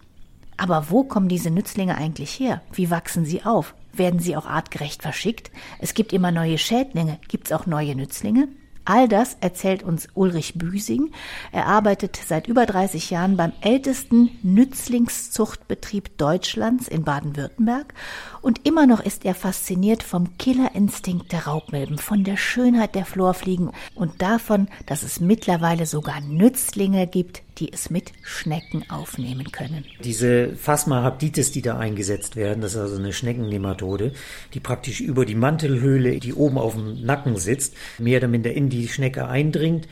Aber 0.58 0.90
wo 0.90 1.04
kommen 1.04 1.28
diese 1.28 1.52
Nützlinge 1.52 1.98
eigentlich 1.98 2.40
her? 2.40 2.62
Wie 2.72 2.90
wachsen 2.90 3.26
sie 3.26 3.44
auf? 3.44 3.76
Werden 3.92 4.20
sie 4.20 4.38
auch 4.38 4.46
artgerecht 4.46 5.02
verschickt? 5.02 5.52
Es 5.80 5.94
gibt 5.94 6.14
immer 6.14 6.32
neue 6.32 6.58
Schädlinge. 6.58 7.20
Gibt 7.28 7.48
es 7.48 7.52
auch 7.52 7.66
neue 7.66 7.96
Nützlinge? 7.96 8.48
All 8.86 9.08
das 9.08 9.36
erzählt 9.42 9.82
uns 9.82 10.08
Ulrich 10.14 10.54
Büsing. 10.56 11.12
Er 11.52 11.66
arbeitet 11.66 12.16
seit 12.16 12.48
über 12.48 12.68
30 12.68 13.10
Jahren 13.10 13.36
beim 13.36 13.52
ältesten 13.62 14.30
Nützlingszuchtbetrieb 14.44 16.20
Deutschlands 16.20 16.88
in 16.88 17.04
Baden-Württemberg. 17.04 17.96
Und 18.44 18.66
immer 18.68 18.86
noch 18.86 19.00
ist 19.00 19.26
er 19.26 19.34
fasziniert 19.34 20.04
vom 20.04 20.38
Killerinstinkt 20.38 21.32
der 21.32 21.48
Raubmilben, 21.48 21.98
von 21.98 22.24
der 22.24 22.38
Schönheit 22.38 22.94
der 22.94 23.06
Florfliegen 23.06 23.72
und 23.96 24.22
davon, 24.22 24.68
dass 24.86 25.02
es 25.02 25.20
mittlerweile 25.20 25.88
sogar 25.88 26.22
Nützlinge 26.22 27.08
gibt, 27.08 27.42
die 27.58 27.72
es 27.72 27.90
mit 27.90 28.12
Schnecken 28.22 28.90
aufnehmen 28.90 29.52
können. 29.52 29.86
Diese 30.04 30.56
Phasma-Habditis, 30.56 31.52
die 31.52 31.62
da 31.62 31.78
eingesetzt 31.78 32.36
werden, 32.36 32.62
das 32.62 32.74
ist 32.74 32.80
also 32.80 32.98
eine 32.98 33.14
Schneckennematode, 33.14 34.14
die 34.54 34.60
praktisch 34.60 35.02
über 35.02 35.26
die 35.26 35.36
Mantelhöhle, 35.36 36.20
die 36.20 36.34
oben 36.34 36.58
auf 36.58 36.74
dem 36.74 37.06
Nacken 37.06 37.38
sitzt, 37.38 37.76
mehr 37.98 38.20
oder 38.20 38.28
minder 38.28 38.54
in 38.54 38.70
die 38.70 38.88
Schnecke 38.88 39.28
eindringt 39.28 39.88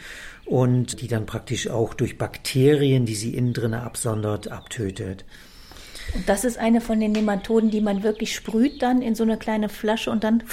und 0.46 1.02
die 1.02 1.08
dann 1.08 1.26
praktisch 1.26 1.70
auch 1.70 1.94
durch 1.94 2.18
Bakterien, 2.18 3.06
die 3.06 3.16
sie 3.16 3.36
innen 3.36 3.54
drin 3.54 3.74
absondert, 3.74 4.50
abtötet. 4.50 5.26
Und 6.14 6.28
das 6.28 6.44
ist 6.44 6.58
eine 6.58 6.82
von 6.82 7.00
den 7.00 7.14
Nematoden, 7.14 7.72
die 7.72 7.82
man 7.82 8.04
wirklich 8.04 8.36
sprüht 8.36 8.82
dann 8.82 9.02
in 9.02 9.16
so 9.16 9.24
eine 9.24 9.38
kleine 9.38 9.70
Flasche 9.70 10.12
und 10.12 10.24
dann 10.24 10.44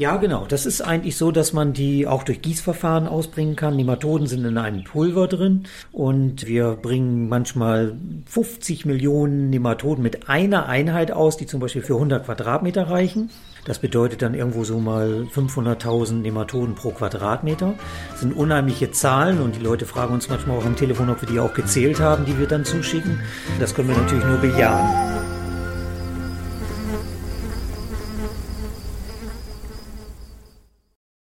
Ja, 0.00 0.16
genau. 0.16 0.46
Das 0.48 0.64
ist 0.64 0.80
eigentlich 0.80 1.18
so, 1.18 1.30
dass 1.30 1.52
man 1.52 1.74
die 1.74 2.06
auch 2.06 2.22
durch 2.22 2.40
Gießverfahren 2.40 3.06
ausbringen 3.06 3.54
kann. 3.54 3.76
Nematoden 3.76 4.26
sind 4.26 4.46
in 4.46 4.56
einem 4.56 4.82
Pulver 4.82 5.28
drin 5.28 5.64
und 5.92 6.46
wir 6.46 6.78
bringen 6.80 7.28
manchmal 7.28 7.98
50 8.24 8.86
Millionen 8.86 9.50
Nematoden 9.50 10.02
mit 10.02 10.30
einer 10.30 10.70
Einheit 10.70 11.12
aus, 11.12 11.36
die 11.36 11.44
zum 11.44 11.60
Beispiel 11.60 11.82
für 11.82 11.96
100 11.96 12.24
Quadratmeter 12.24 12.88
reichen. 12.88 13.28
Das 13.66 13.80
bedeutet 13.80 14.22
dann 14.22 14.32
irgendwo 14.32 14.64
so 14.64 14.78
mal 14.78 15.26
500.000 15.34 16.14
Nematoden 16.22 16.76
pro 16.76 16.92
Quadratmeter. 16.92 17.74
Das 18.12 18.20
sind 18.20 18.34
unheimliche 18.34 18.92
Zahlen 18.92 19.38
und 19.38 19.56
die 19.56 19.62
Leute 19.62 19.84
fragen 19.84 20.14
uns 20.14 20.30
manchmal 20.30 20.56
auch 20.56 20.64
am 20.64 20.76
Telefon, 20.76 21.10
ob 21.10 21.20
wir 21.20 21.28
die 21.28 21.40
auch 21.40 21.52
gezählt 21.52 22.00
haben, 22.00 22.24
die 22.24 22.38
wir 22.38 22.46
dann 22.46 22.64
zuschicken. 22.64 23.20
Das 23.58 23.74
können 23.74 23.88
wir 23.88 23.98
natürlich 23.98 24.24
nur 24.24 24.38
bejahen. 24.38 25.29